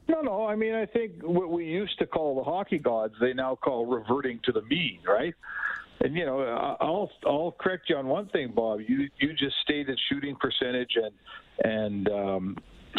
No, 0.09 0.21
no. 0.21 0.47
I 0.47 0.57
mean, 0.57 0.75
I 0.75 0.87
think 0.87 1.23
what 1.23 1.51
we 1.51 1.67
used 1.67 1.99
to 1.99 2.07
call 2.07 2.35
the 2.35 2.43
hockey 2.43 2.79
gods, 2.79 3.15
they 3.21 3.35
now 3.35 3.55
call 3.55 3.87
reverting 3.87 4.41
to 4.45 4.53
the 4.53 4.63
mean, 4.63 5.01
right? 5.07 5.35
And 6.01 6.17
you 6.17 6.27
know, 6.27 6.41
I'll 6.81 7.11
I'll 7.27 7.55
correct 7.59 7.89
you 7.89 7.97
on 7.97 8.07
one 8.07 8.29
thing, 8.29 8.53
Bob. 8.55 8.81
You 8.87 9.09
you 9.19 9.33
just 9.33 9.57
stated 9.63 9.99
shooting 10.09 10.37
percentage 10.37 10.97
and 10.97 11.15
and 11.65 12.09
um, 12.09 12.57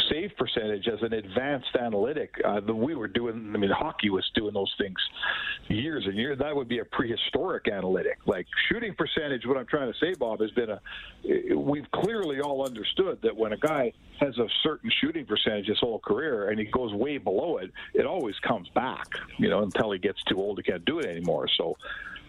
save 0.09 0.31
percentage 0.37 0.87
as 0.87 1.01
an 1.01 1.13
advanced 1.13 1.75
analytic. 1.79 2.33
Uh, 2.45 2.59
the, 2.59 2.73
we 2.73 2.95
were 2.95 3.07
doing, 3.07 3.51
I 3.53 3.57
mean, 3.57 3.69
hockey 3.69 4.09
was 4.09 4.29
doing 4.35 4.53
those 4.53 4.73
things 4.77 4.97
years 5.67 6.03
and 6.05 6.15
years. 6.15 6.37
That 6.39 6.55
would 6.55 6.67
be 6.67 6.79
a 6.79 6.85
prehistoric 6.85 7.67
analytic. 7.67 8.17
Like 8.25 8.47
shooting 8.69 8.93
percentage, 8.95 9.45
what 9.45 9.57
I'm 9.57 9.67
trying 9.67 9.91
to 9.91 9.97
say, 9.99 10.13
Bob, 10.17 10.41
has 10.41 10.51
been 10.51 10.69
a, 10.69 11.55
we've 11.55 11.89
clearly 11.91 12.41
all 12.41 12.65
understood 12.65 13.19
that 13.23 13.35
when 13.35 13.53
a 13.53 13.57
guy 13.57 13.93
has 14.19 14.37
a 14.37 14.47
certain 14.63 14.91
shooting 15.01 15.25
percentage 15.25 15.67
his 15.67 15.79
whole 15.79 15.99
career 15.99 16.49
and 16.49 16.59
he 16.59 16.65
goes 16.65 16.93
way 16.93 17.17
below 17.17 17.57
it, 17.57 17.71
it 17.93 18.05
always 18.05 18.35
comes 18.47 18.67
back, 18.69 19.07
you 19.37 19.49
know, 19.49 19.63
until 19.63 19.91
he 19.91 19.99
gets 19.99 20.21
too 20.23 20.37
old 20.37 20.59
he 20.63 20.71
can't 20.71 20.85
do 20.85 20.99
it 20.99 21.05
anymore. 21.05 21.47
So, 21.57 21.77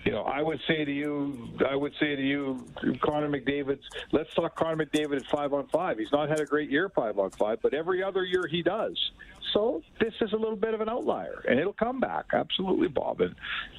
you 0.05 0.13
know, 0.13 0.23
I 0.23 0.43
would 0.43 0.61
say 0.67 0.85
to 0.85 0.93
you, 0.93 1.51
I 1.69 1.77
would 1.77 1.93
say 2.01 2.17
to 2.17 2.23
you, 2.23 2.67
Connor 3.03 3.29
McDavid's. 3.29 3.85
Let's 4.13 4.33
talk 4.35 4.57
Connor 4.57 4.87
McDavid 4.87 5.17
at 5.17 5.27
five 5.27 5.53
on 5.53 5.67
five. 5.69 5.99
He's 5.99 6.13
not 6.13 6.29
had 6.29 6.41
a 6.41 6.47
great 6.47 6.71
year 6.71 6.89
five 6.89 7.19
on 7.19 7.31
five, 7.31 7.59
but 7.63 7.75
every 7.75 8.03
other 8.03 8.25
year 8.25 8.47
he 8.51 8.63
does. 8.63 8.97
So 9.53 9.83
this 10.01 10.15
is 10.21 10.33
a 10.33 10.37
little 10.37 10.57
bit 10.57 10.75
of 10.75 10.81
an 10.81 10.89
outlier, 10.89 11.43
and 11.49 11.59
it'll 11.59 11.73
come 11.73 11.99
back 11.99 12.27
absolutely, 12.33 12.89
Bob. 12.89 13.21
And 13.21 13.35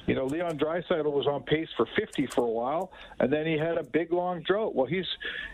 you 0.06 0.14
know, 0.14 0.26
Leon 0.26 0.58
Draisaitl 0.58 1.10
was 1.10 1.26
on 1.26 1.42
pace 1.42 1.68
for 1.76 1.86
50 1.96 2.26
for 2.26 2.44
a 2.44 2.50
while, 2.50 2.92
and 3.20 3.32
then 3.32 3.46
he 3.46 3.56
had 3.56 3.78
a 3.78 3.82
big 3.82 4.12
long 4.12 4.42
drought. 4.42 4.74
Well, 4.74 4.86
he's, 4.86 5.06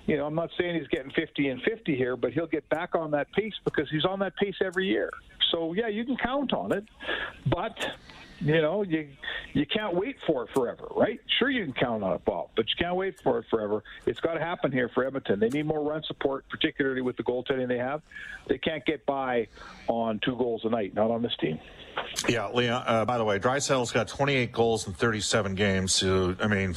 you 0.07 0.17
know, 0.17 0.27
I'm 0.27 0.35
not 0.35 0.51
saying 0.59 0.77
he's 0.77 0.89
getting 0.89 1.13
50 1.13 1.49
and 1.49 1.63
50 1.63 1.97
here, 1.97 2.17
but 2.17 2.33
he'll 2.33 2.47
get 2.47 2.69
back 2.69 2.95
on 2.95 3.13
that 3.13 3.31
pace 3.33 3.55
because 3.65 3.89
he's 3.91 4.05
on 4.05 4.19
that 4.21 4.37
pace 4.37 4.57
every 4.65 4.89
year. 4.89 5.11
So 5.53 5.73
yeah, 5.73 5.89
you 5.89 6.05
can 6.05 6.17
count 6.17 6.53
on 6.53 6.73
it, 6.73 6.85
but 7.47 7.77
you 8.41 8.61
know, 8.63 8.83
you 8.83 9.09
you 9.53 9.67
can't 9.67 9.95
wait 9.95 10.17
for 10.27 10.45
it 10.45 10.51
forever, 10.55 10.89
right? 10.97 11.21
Sure, 11.39 11.51
you 11.51 11.65
can 11.65 11.73
count 11.73 12.03
on 12.03 12.15
it, 12.15 12.25
Bob, 12.25 12.51
but 12.57 12.67
you 12.69 12.75
can't 12.79 12.97
wait 12.97 13.21
for 13.23 13.39
it 13.39 13.47
forever. 13.51 13.83
It's 14.07 14.21
got 14.21 14.35
to 14.35 14.41
happen 14.41 14.71
here 14.71 14.89
for 14.89 15.05
Edmonton. 15.05 15.41
They 15.41 15.49
need 15.49 15.67
more 15.67 15.83
run 15.83 16.03
support, 16.05 16.49
particularly 16.49 17.01
with 17.01 17.17
the 17.17 17.23
goaltending 17.23 17.69
they 17.69 17.79
have. 17.79 18.03
They 18.47 18.59
can't 18.59 18.85
get 18.85 19.05
by 19.07 19.49
on 19.89 20.21
two 20.21 20.37
goals 20.37 20.65
a 20.65 20.69
night, 20.69 20.95
not 20.95 21.11
on 21.11 21.23
this 21.23 21.37
team. 21.41 21.59
Yeah, 22.29 22.49
Leon. 22.49 22.85
Uh, 22.87 23.05
by 23.05 23.19
the 23.19 23.25
way, 23.25 23.39
Draisaitl's 23.39 23.91
got 23.91 24.09
28 24.09 24.53
goals 24.53 24.87
in 24.87 24.93
37 24.93 25.55
games. 25.55 25.93
So, 25.93 26.37
I 26.41 26.47
mean, 26.47 26.77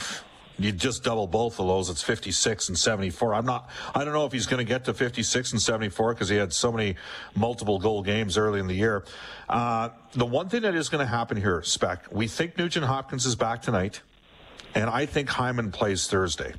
you 0.60 0.72
just 0.72 1.04
double 1.04 1.28
both 1.28 1.60
of 1.60 1.68
those, 1.68 1.90
it's 1.90 2.04
56 2.04 2.70
and 2.70 2.78
74. 2.78 3.34
I'm 3.34 3.46
not, 3.46 3.70
I 3.96 4.04
don't 4.04 4.14
know 4.14 4.26
if 4.26 4.32
he's 4.32 4.46
going 4.46 4.60
to 4.60 4.70
get 4.70 4.86
to 4.86 4.94
56 4.94 5.54
and 5.54 5.62
74 5.62 6.14
because 6.14 6.30
he 6.30 6.36
had 6.36 6.54
so 6.54 6.72
many 6.72 6.96
multiple 7.36 7.80
goal 7.80 8.02
games 8.04 8.38
early 8.38 8.60
in 8.60 8.68
the 8.68 8.76
year. 8.76 9.04
Uh, 9.50 9.90
the 10.14 10.26
one 10.26 10.50
thing 10.50 10.62
that 10.62 10.76
is 10.76 10.90
going 10.90 11.04
to 11.04 11.10
happen 11.10 11.38
here, 11.38 11.62
Spec, 11.64 12.06
we 12.12 12.28
think 12.28 12.58
Nugent 12.58 12.86
Hopkins 12.86 13.26
is 13.26 13.36
back 13.36 13.62
tonight, 13.62 14.02
and 14.76 14.90
I 14.90 15.06
think 15.06 15.30
Hyman 15.30 15.72
plays 15.72 16.08
Thursday. 16.08 16.54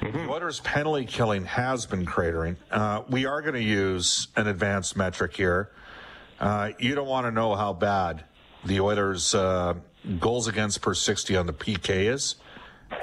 Mm-hmm. 0.00 0.30
Oilers' 0.30 0.60
penalty 0.60 1.04
killing 1.04 1.44
has 1.44 1.86
been 1.86 2.04
cratering. 2.04 2.56
Uh, 2.70 3.02
we 3.08 3.24
are 3.24 3.40
going 3.40 3.54
to 3.54 3.62
use 3.62 4.28
an 4.36 4.48
advanced 4.48 4.96
metric 4.96 5.36
here. 5.36 5.70
Uh, 6.40 6.70
you 6.78 6.94
don't 6.94 7.06
want 7.06 7.26
to 7.26 7.30
know 7.30 7.54
how 7.54 7.72
bad 7.72 8.24
the 8.64 8.80
Oilers' 8.80 9.34
uh, 9.34 9.74
goals 10.18 10.48
against 10.48 10.82
per 10.82 10.94
60 10.94 11.36
on 11.36 11.46
the 11.46 11.52
PK 11.52 12.12
is 12.12 12.36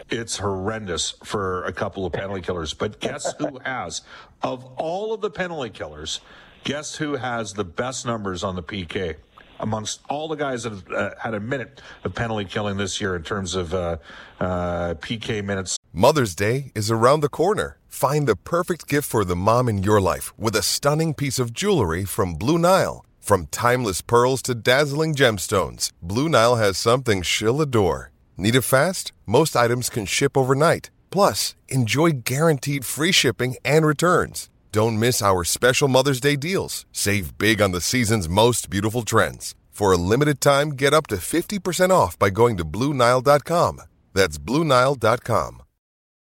it's 0.09 0.37
horrendous 0.37 1.15
for 1.23 1.63
a 1.65 1.73
couple 1.73 2.05
of 2.05 2.13
penalty 2.13 2.41
killers. 2.41 2.73
But 2.73 2.99
guess 2.99 3.33
who 3.39 3.59
has, 3.63 4.01
of 4.41 4.65
all 4.77 5.13
of 5.13 5.21
the 5.21 5.29
penalty 5.29 5.69
killers, 5.69 6.19
guess 6.63 6.95
who 6.95 7.15
has 7.15 7.53
the 7.53 7.63
best 7.63 8.05
numbers 8.05 8.43
on 8.43 8.55
the 8.55 8.63
PK? 8.63 9.15
Amongst 9.61 9.99
all 10.09 10.29
the 10.29 10.35
guys 10.35 10.63
that 10.63 10.71
have 10.71 10.91
uh, 10.91 11.09
had 11.21 11.33
a 11.33 11.39
minute 11.39 11.81
of 12.05 12.15
penalty 12.15 12.45
killing 12.45 12.77
this 12.77 13.01
year 13.01 13.17
in 13.17 13.23
terms 13.23 13.55
of 13.55 13.73
uh, 13.73 13.97
uh, 14.39 14.93
PK 14.95 15.43
minutes. 15.43 15.77
Mother's 15.91 16.33
Day 16.33 16.71
is 16.75 16.89
around 16.89 17.19
the 17.19 17.29
corner. 17.29 17.77
Find 17.89 18.25
the 18.25 18.37
perfect 18.37 18.87
gift 18.87 19.09
for 19.09 19.25
the 19.25 19.35
mom 19.35 19.67
in 19.67 19.83
your 19.83 19.99
life 19.99 20.31
with 20.39 20.55
a 20.55 20.61
stunning 20.61 21.13
piece 21.13 21.39
of 21.39 21.51
jewelry 21.51 22.05
from 22.05 22.35
Blue 22.35 22.57
Nile. 22.57 23.03
From 23.19 23.47
timeless 23.47 23.99
pearls 23.99 24.41
to 24.43 24.55
dazzling 24.55 25.13
gemstones, 25.13 25.91
Blue 26.01 26.29
Nile 26.29 26.55
has 26.55 26.77
something 26.77 27.21
she'll 27.21 27.61
adore. 27.61 28.11
Need 28.39 28.55
it 28.55 28.61
fast? 28.61 29.11
Most 29.25 29.57
items 29.57 29.89
can 29.89 30.05
ship 30.05 30.37
overnight. 30.37 30.91
Plus, 31.09 31.55
enjoy 31.67 32.21
guaranteed 32.23 32.85
free 32.85 33.11
shipping 33.11 33.57
and 33.65 33.85
returns. 33.85 34.49
Don't 34.71 34.97
miss 34.97 35.21
our 35.21 35.43
special 35.43 35.89
Mother's 35.89 36.21
Day 36.21 36.37
deals. 36.37 36.85
Save 36.93 37.37
big 37.37 37.61
on 37.61 37.73
the 37.73 37.81
season's 37.81 38.29
most 38.29 38.69
beautiful 38.69 39.01
trends. 39.01 39.55
For 39.71 39.91
a 39.91 39.97
limited 39.97 40.39
time, 40.39 40.69
get 40.69 40.93
up 40.93 41.07
to 41.07 41.17
50% 41.17 41.89
off 41.91 42.17
by 42.17 42.29
going 42.29 42.55
to 42.55 42.63
Bluenile.com. 42.63 43.81
That's 44.13 44.37
Bluenile.com. 44.37 45.61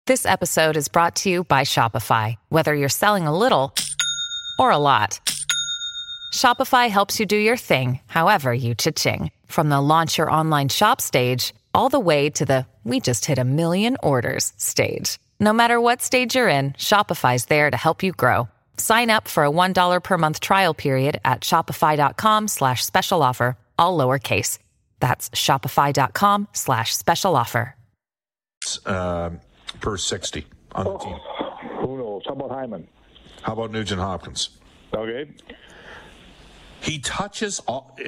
This 0.06 0.24
episode 0.24 0.76
is 0.76 0.86
brought 0.86 1.16
to 1.16 1.28
you 1.28 1.42
by 1.42 1.62
Shopify. 1.62 2.36
Whether 2.50 2.76
you're 2.76 2.88
selling 2.88 3.26
a 3.26 3.36
little 3.36 3.74
or 4.60 4.70
a 4.70 4.78
lot, 4.78 5.18
Shopify 6.32 6.88
helps 6.88 7.18
you 7.18 7.26
do 7.26 7.36
your 7.36 7.56
thing, 7.56 7.98
however 8.06 8.54
you 8.54 8.76
cha-ching. 8.76 9.32
From 9.46 9.70
the 9.70 9.80
launch 9.80 10.18
your 10.18 10.30
online 10.30 10.68
shop 10.68 11.00
stage 11.00 11.52
all 11.76 11.90
the 11.90 12.00
way 12.00 12.30
to 12.30 12.44
the 12.44 12.66
we 12.84 13.00
just 13.00 13.24
hit 13.26 13.38
a 13.38 13.44
million 13.44 13.96
orders 14.02 14.52
stage. 14.56 15.18
No 15.40 15.52
matter 15.52 15.80
what 15.80 16.00
stage 16.00 16.34
you're 16.34 16.48
in, 16.48 16.72
Shopify's 16.72 17.46
there 17.46 17.70
to 17.70 17.76
help 17.76 18.02
you 18.02 18.12
grow. 18.12 18.48
Sign 18.78 19.10
up 19.10 19.28
for 19.28 19.44
a 19.44 19.50
$1 19.50 20.02
per 20.02 20.16
month 20.18 20.40
trial 20.40 20.72
period 20.72 21.20
at 21.24 21.40
shopify.com 21.42 22.48
slash 22.48 22.84
special 22.84 23.22
offer, 23.22 23.56
all 23.78 23.98
lowercase. 23.98 24.58
That's 25.00 25.28
shopify.com 25.30 26.48
slash 26.52 26.96
special 26.96 27.36
offer. 27.36 27.74
Uh, 28.86 29.30
per 29.80 29.96
60 29.96 30.46
on 30.72 30.84
the 30.84 30.98
team. 30.98 31.18
Who 31.80 31.98
knows? 31.98 32.22
How 32.26 32.32
about 32.32 32.50
Hyman? 32.50 32.88
How 33.42 33.52
about 33.52 33.70
Nugent 33.70 34.00
Hopkins? 34.00 34.50
Okay. 34.94 35.30
He 36.86 37.00
touches 37.00 37.58
all. 37.66 37.98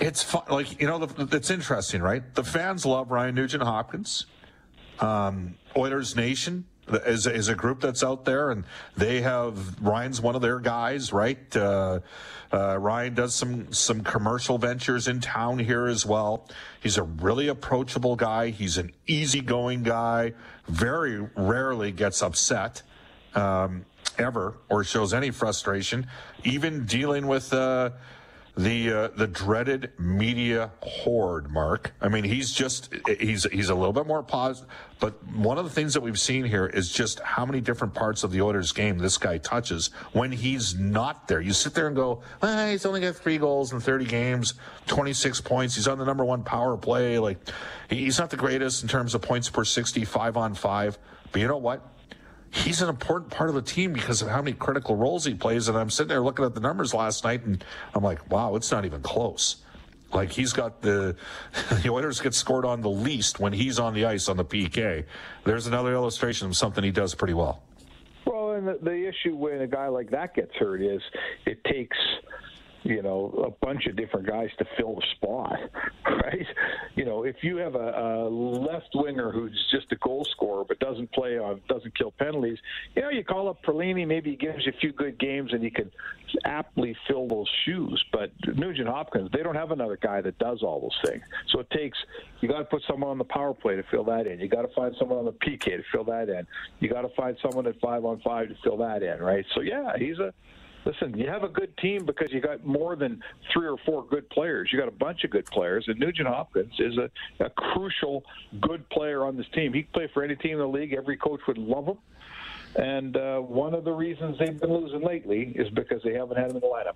It's 0.00 0.22
fun, 0.22 0.44
like 0.48 0.80
you 0.80 0.86
know. 0.86 1.06
It's 1.18 1.50
interesting, 1.50 2.00
right? 2.00 2.22
The 2.34 2.42
fans 2.42 2.86
love 2.86 3.10
Ryan 3.10 3.34
Nugent 3.34 3.62
Hopkins. 3.62 4.24
Um, 5.00 5.56
Oilers 5.76 6.16
Nation 6.16 6.64
is 6.88 7.26
is 7.26 7.48
a 7.48 7.54
group 7.54 7.82
that's 7.82 8.02
out 8.02 8.24
there, 8.24 8.50
and 8.50 8.64
they 8.96 9.20
have 9.20 9.78
Ryan's 9.82 10.22
one 10.22 10.34
of 10.34 10.40
their 10.40 10.60
guys, 10.60 11.12
right? 11.12 11.54
Uh, 11.54 12.00
uh, 12.50 12.78
Ryan 12.78 13.12
does 13.12 13.34
some 13.34 13.70
some 13.70 14.00
commercial 14.00 14.56
ventures 14.56 15.08
in 15.08 15.20
town 15.20 15.58
here 15.58 15.86
as 15.86 16.06
well. 16.06 16.48
He's 16.82 16.96
a 16.96 17.02
really 17.02 17.48
approachable 17.48 18.16
guy. 18.16 18.48
He's 18.48 18.78
an 18.78 18.92
easygoing 19.06 19.82
guy. 19.82 20.32
Very 20.68 21.20
rarely 21.36 21.92
gets 21.92 22.22
upset. 22.22 22.80
Um, 23.34 23.84
ever 24.18 24.54
or 24.68 24.84
shows 24.84 25.14
any 25.14 25.30
frustration, 25.30 26.06
even 26.44 26.84
dealing 26.86 27.26
with 27.26 27.52
uh, 27.52 27.90
the 28.56 28.92
uh, 28.92 29.08
the 29.16 29.26
dreaded 29.26 29.92
media 29.98 30.70
horde. 30.80 31.50
Mark, 31.50 31.92
I 32.00 32.08
mean, 32.08 32.24
he's 32.24 32.52
just 32.52 32.92
he's 33.18 33.44
he's 33.44 33.70
a 33.70 33.74
little 33.74 33.92
bit 33.92 34.06
more 34.06 34.22
positive. 34.22 34.68
But 35.00 35.14
one 35.28 35.58
of 35.58 35.64
the 35.64 35.70
things 35.70 35.94
that 35.94 36.00
we've 36.02 36.20
seen 36.20 36.44
here 36.44 36.66
is 36.66 36.92
just 36.92 37.18
how 37.20 37.46
many 37.46 37.60
different 37.60 37.94
parts 37.94 38.24
of 38.24 38.30
the 38.30 38.42
Oilers 38.42 38.70
game 38.72 38.98
this 38.98 39.16
guy 39.18 39.38
touches 39.38 39.88
when 40.12 40.30
he's 40.30 40.74
not 40.74 41.26
there. 41.26 41.40
You 41.40 41.52
sit 41.52 41.74
there 41.74 41.86
and 41.86 41.96
go, 41.96 42.22
ah, 42.42 42.68
he's 42.68 42.86
only 42.86 43.00
got 43.00 43.16
three 43.16 43.38
goals 43.38 43.72
in 43.72 43.80
30 43.80 44.04
games, 44.04 44.54
26 44.86 45.40
points. 45.40 45.74
He's 45.74 45.88
on 45.88 45.98
the 45.98 46.04
number 46.04 46.24
one 46.24 46.44
power 46.44 46.76
play. 46.76 47.18
Like 47.18 47.38
he's 47.88 48.18
not 48.18 48.30
the 48.30 48.36
greatest 48.36 48.82
in 48.82 48.88
terms 48.88 49.14
of 49.14 49.22
points 49.22 49.48
per 49.50 49.64
65 49.64 50.36
on 50.36 50.54
five. 50.54 50.98
But 51.32 51.40
you 51.40 51.48
know 51.48 51.56
what? 51.56 51.84
He's 52.52 52.82
an 52.82 52.88
important 52.88 53.30
part 53.30 53.48
of 53.48 53.56
the 53.56 53.62
team 53.62 53.92
because 53.92 54.22
of 54.22 54.28
how 54.28 54.40
many 54.40 54.52
critical 54.52 54.94
roles 54.94 55.24
he 55.24 55.34
plays. 55.34 55.68
And 55.68 55.76
I'm 55.76 55.90
sitting 55.90 56.08
there 56.08 56.20
looking 56.20 56.44
at 56.44 56.54
the 56.54 56.60
numbers 56.60 56.94
last 56.94 57.24
night, 57.24 57.44
and 57.44 57.64
I'm 57.94 58.04
like, 58.04 58.30
wow, 58.30 58.54
it's 58.54 58.70
not 58.70 58.84
even 58.84 59.02
close. 59.02 59.56
Like 60.12 60.30
he's 60.30 60.52
got 60.52 60.82
the 60.82 61.16
the 61.82 61.90
Oilers 61.90 62.20
get 62.20 62.34
scored 62.34 62.66
on 62.66 62.82
the 62.82 62.90
least 62.90 63.40
when 63.40 63.52
he's 63.52 63.78
on 63.78 63.94
the 63.94 64.04
ice 64.04 64.28
on 64.28 64.36
the 64.36 64.44
PK. 64.44 65.04
There's 65.44 65.66
another 65.66 65.94
illustration 65.94 66.46
of 66.46 66.56
something 66.56 66.84
he 66.84 66.90
does 66.90 67.14
pretty 67.14 67.34
well. 67.34 67.62
Well, 68.26 68.52
and 68.52 68.68
the, 68.68 68.78
the 68.82 69.08
issue 69.08 69.34
when 69.34 69.62
a 69.62 69.66
guy 69.66 69.88
like 69.88 70.10
that 70.10 70.34
gets 70.34 70.54
hurt 70.56 70.82
is 70.82 71.00
it 71.46 71.64
takes 71.64 71.96
you 72.84 73.02
know, 73.02 73.44
a 73.46 73.64
bunch 73.64 73.86
of 73.86 73.96
different 73.96 74.26
guys 74.26 74.48
to 74.58 74.66
fill 74.76 74.96
the 74.96 75.02
spot? 75.16 75.51
You 77.42 77.56
have 77.56 77.74
a, 77.74 77.78
a 77.78 78.28
left 78.28 78.90
winger 78.94 79.32
who's 79.32 79.68
just 79.70 79.90
a 79.92 79.96
goal 79.96 80.24
scorer 80.30 80.64
but 80.64 80.78
doesn't 80.78 81.12
play 81.12 81.38
on, 81.38 81.60
doesn't 81.68 81.96
kill 81.96 82.12
penalties, 82.12 82.58
you 82.94 83.02
know, 83.02 83.10
you 83.10 83.24
call 83.24 83.48
up 83.48 83.62
Perlini, 83.64 84.06
maybe 84.06 84.30
he 84.30 84.36
gives 84.36 84.64
you 84.64 84.72
a 84.74 84.78
few 84.80 84.92
good 84.92 85.18
games 85.18 85.52
and 85.52 85.62
you 85.62 85.70
can 85.70 85.90
aptly 86.44 86.96
fill 87.08 87.26
those 87.26 87.48
shoes. 87.64 88.02
But 88.12 88.30
Nugent 88.54 88.88
Hopkins, 88.88 89.30
they 89.32 89.42
don't 89.42 89.56
have 89.56 89.72
another 89.72 89.98
guy 90.00 90.20
that 90.20 90.38
does 90.38 90.62
all 90.62 90.80
those 90.80 91.10
things. 91.10 91.22
So 91.48 91.60
it 91.60 91.70
takes, 91.70 91.98
you 92.40 92.48
got 92.48 92.58
to 92.58 92.64
put 92.64 92.82
someone 92.88 93.10
on 93.10 93.18
the 93.18 93.24
power 93.24 93.54
play 93.54 93.76
to 93.76 93.82
fill 93.90 94.04
that 94.04 94.26
in. 94.26 94.40
You 94.40 94.48
got 94.48 94.62
to 94.62 94.74
find 94.74 94.94
someone 94.98 95.18
on 95.18 95.24
the 95.24 95.32
PK 95.32 95.64
to 95.64 95.82
fill 95.90 96.04
that 96.04 96.28
in. 96.28 96.46
You 96.80 96.88
got 96.88 97.02
to 97.02 97.10
find 97.10 97.36
someone 97.42 97.66
at 97.66 97.78
five 97.80 98.04
on 98.04 98.20
five 98.20 98.48
to 98.48 98.54
fill 98.62 98.76
that 98.78 99.02
in, 99.02 99.18
right? 99.20 99.44
So 99.54 99.60
yeah, 99.62 99.96
he's 99.98 100.18
a 100.18 100.32
listen, 100.84 101.16
you 101.18 101.28
have 101.28 101.42
a 101.42 101.48
good 101.48 101.76
team 101.78 102.04
because 102.04 102.28
you 102.32 102.40
got 102.40 102.64
more 102.64 102.96
than 102.96 103.22
three 103.52 103.66
or 103.66 103.76
four 103.84 104.04
good 104.04 104.28
players. 104.30 104.70
You 104.72 104.78
got 104.78 104.88
a 104.88 104.92
bunch 104.92 105.24
of 105.24 105.30
good 105.30 105.46
players, 105.46 105.84
and 105.88 105.98
Nugent 105.98 106.28
Hopkins 106.28 106.74
is 106.78 106.96
a, 106.98 107.10
a 107.44 107.50
crucial 107.50 108.24
good 108.60 108.88
player 108.90 109.24
on 109.24 109.36
this 109.36 109.46
team. 109.54 109.72
He 109.72 109.82
could 109.82 109.92
play 109.92 110.10
for 110.12 110.22
any 110.22 110.36
team 110.36 110.52
in 110.52 110.58
the 110.58 110.68
league. 110.68 110.92
Every 110.92 111.16
coach 111.16 111.40
would 111.46 111.58
love 111.58 111.86
him. 111.86 111.98
And 112.74 113.16
uh, 113.16 113.38
one 113.40 113.74
of 113.74 113.84
the 113.84 113.92
reasons 113.92 114.38
they've 114.38 114.58
been 114.58 114.72
losing 114.72 115.02
lately 115.02 115.52
is 115.54 115.68
because 115.70 116.02
they 116.02 116.14
haven't 116.14 116.38
had 116.38 116.50
him 116.50 116.56
in 116.56 116.62
the 116.62 116.68
lineup. 116.68 116.94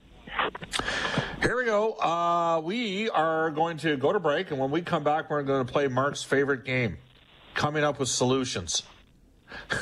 Here 1.42 1.56
we 1.56 1.66
go. 1.66 1.92
Uh, 1.94 2.60
we 2.64 3.10
are 3.10 3.50
going 3.50 3.76
to 3.78 3.96
go 3.96 4.12
to 4.12 4.20
break, 4.20 4.50
and 4.50 4.58
when 4.58 4.70
we 4.70 4.80
come 4.80 5.04
back, 5.04 5.28
we're 5.28 5.42
going 5.42 5.66
to 5.66 5.70
play 5.70 5.86
Mark's 5.88 6.22
favorite 6.22 6.64
game 6.64 6.96
coming 7.54 7.84
up 7.84 7.98
with 7.98 8.08
solutions. 8.08 8.82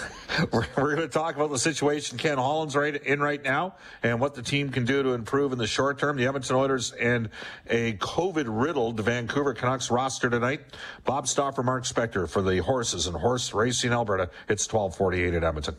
we're, 0.53 0.67
we're 0.77 0.95
going 0.95 1.09
to 1.09 1.09
talk 1.09 1.37
about 1.37 1.51
the 1.51 1.59
situation 1.59 2.19
Ken 2.19 2.39
Holland's 2.39 2.77
right 2.77 2.95
in 2.95 3.21
right 3.21 3.43
now 3.43 3.75
and 4.03 4.21
what 4.21 4.35
the 4.35 4.43
team 4.43 4.71
can 4.71 4.85
do 4.85 5.03
to 5.03 5.11
improve 5.11 5.53
in 5.53 5.59
the 5.59 5.67
short 5.67 5.99
term. 5.99 6.17
The 6.17 6.27
Edmonton 6.27 6.57
Oilers 6.57 6.93
and 6.93 7.29
a 7.69 7.95
COVID 7.95 8.47
riddled 8.49 9.01
Vancouver 9.01 9.55
Canucks 9.55 9.91
roster 9.91 10.31
tonight. 10.31 10.61
Bob 11.05 11.29
Stauffer, 11.29 11.63
Mark 11.63 11.85
Spector 11.85 12.29
for 12.29 12.43
the 12.43 12.59
horses 12.59 13.07
and 13.07 13.17
horse 13.17 13.53
racing 13.55 13.93
Alberta. 13.93 14.31
It's 14.49 14.71
1248 14.71 15.35
at 15.35 15.45
Edmonton. 15.45 15.77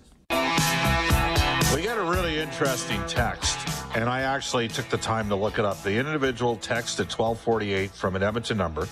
We 1.75 1.81
got 1.83 1.97
a 1.97 2.03
really 2.03 2.39
interesting 2.39 3.01
text, 3.07 3.57
and 3.95 4.07
I 4.07 4.21
actually 4.21 4.67
took 4.67 4.87
the 4.89 4.97
time 4.97 5.27
to 5.29 5.35
look 5.35 5.59
it 5.59 5.65
up. 5.65 5.81
The 5.83 5.97
individual 5.97 6.55
text 6.55 6.99
at 6.99 7.07
1248 7.07 7.91
from 7.91 8.15
an 8.15 8.23
Edmonton 8.23 8.57
number 8.57 8.87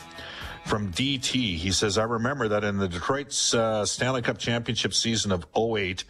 from 0.65 0.91
DT. 0.91 1.57
He 1.57 1.71
says, 1.71 1.97
I 1.97 2.03
remember 2.03 2.47
that 2.47 2.63
in 2.63 2.77
the 2.77 2.87
Detroit's 2.87 3.53
uh, 3.53 3.85
Stanley 3.85 4.21
Cup 4.21 4.37
championship 4.37 4.93
season 4.93 5.31
of 5.31 5.45
08, 5.55 6.03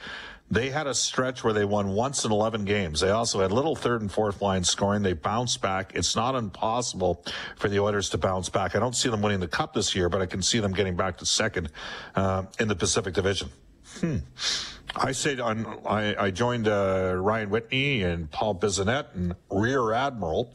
they 0.52 0.70
had 0.70 0.86
a 0.86 0.94
stretch 0.94 1.44
where 1.44 1.54
they 1.54 1.66
won 1.66 1.90
once 1.90 2.26
in 2.26 2.32
11 2.32 2.66
games. 2.66 3.00
They 3.00 3.10
also 3.10 3.40
had 3.40 3.52
little 3.52 3.76
third 3.76 4.02
and 4.02 4.12
fourth 4.12 4.42
line 4.42 4.64
scoring. 4.64 5.02
They 5.02 5.14
bounced 5.14 5.62
back. 5.62 5.94
It's 5.96 6.16
not 6.16 6.36
impossible 6.36 7.26
for 7.56 7.70
the 7.70 7.80
Oilers 7.80 8.10
to 8.12 8.18
bounce 8.18 8.50
back. 8.50 8.76
I 8.76 8.80
don't 8.80 8.96
see 8.96 9.10
them 9.10 9.22
winning 9.22 9.40
the 9.40 9.48
cup 9.48 9.74
this 9.74 9.96
year, 9.96 10.10
but 10.10 10.22
I 10.22 10.28
can 10.28 10.42
see 10.42 10.60
them 10.60 10.74
getting 10.74 10.96
back 10.96 11.18
to 11.18 11.26
second 11.26 11.70
uh, 12.16 12.44
in 12.60 12.68
the 12.68 12.76
Pacific 12.76 13.14
Division. 13.14 13.50
Hmm. 14.00 14.18
I 14.96 15.12
said 15.12 15.40
on, 15.40 15.66
I, 15.88 16.26
I 16.26 16.32
joined 16.32 16.68
uh, 16.68 17.16
Ryan 17.18 17.50
Whitney 17.50 18.04
and 18.04 18.30
Paul 18.30 18.56
Bissonnette 18.56 19.16
and 19.16 19.36
Rear 19.50 19.92
Admiral 19.92 20.54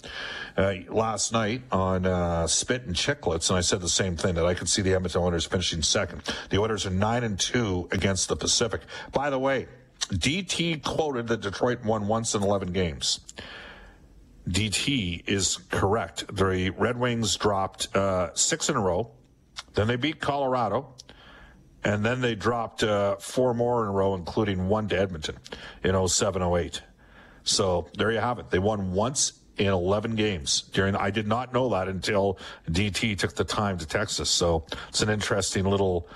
uh, 0.56 0.74
last 0.88 1.32
night 1.32 1.62
on 1.72 2.06
uh, 2.06 2.46
Spittin' 2.46 2.94
Chiclets, 2.94 3.50
and 3.50 3.58
I 3.58 3.62
said 3.62 3.80
the 3.80 3.88
same 3.88 4.16
thing 4.16 4.36
that 4.36 4.46
I 4.46 4.54
could 4.54 4.68
see 4.68 4.80
the 4.80 4.94
Edmonton 4.94 5.22
Oilers 5.22 5.44
finishing 5.44 5.82
second. 5.82 6.22
The 6.50 6.58
Oilers 6.58 6.86
are 6.86 6.90
nine 6.90 7.24
and 7.24 7.38
two 7.38 7.88
against 7.90 8.28
the 8.28 8.36
Pacific. 8.36 8.82
By 9.12 9.28
the 9.30 9.38
way, 9.38 9.66
DT 10.10 10.84
quoted 10.84 11.26
that 11.28 11.40
Detroit 11.40 11.84
won 11.84 12.06
once 12.06 12.34
in 12.34 12.42
eleven 12.42 12.72
games. 12.72 13.20
DT 14.48 15.28
is 15.28 15.58
correct. 15.70 16.24
The 16.34 16.70
Red 16.70 16.98
Wings 16.98 17.36
dropped 17.36 17.94
uh, 17.94 18.32
six 18.34 18.68
in 18.68 18.76
a 18.76 18.80
row. 18.80 19.10
Then 19.74 19.88
they 19.88 19.96
beat 19.96 20.20
Colorado 20.20 20.94
and 21.84 22.04
then 22.04 22.20
they 22.20 22.34
dropped 22.34 22.82
uh, 22.82 23.16
four 23.16 23.54
more 23.54 23.82
in 23.82 23.88
a 23.88 23.92
row, 23.92 24.14
including 24.14 24.68
one 24.68 24.88
to 24.88 24.98
Edmonton 24.98 25.36
in 25.82 26.08
07 26.08 26.42
08. 26.42 26.82
So 27.44 27.88
there 27.96 28.12
you 28.12 28.18
have 28.18 28.38
it. 28.38 28.50
They 28.50 28.58
won 28.58 28.92
once 28.92 29.32
in 29.56 29.66
11 29.66 30.14
games 30.14 30.62
during 30.72 30.94
I 30.94 31.10
did 31.10 31.26
not 31.26 31.52
know 31.52 31.68
that 31.70 31.88
until 31.88 32.38
DT 32.70 33.18
took 33.18 33.34
the 33.34 33.44
time 33.44 33.78
to 33.78 33.86
text 33.86 34.20
us. 34.20 34.30
So 34.30 34.64
it's 34.88 35.02
an 35.02 35.10
interesting 35.10 35.64
little 35.64 36.08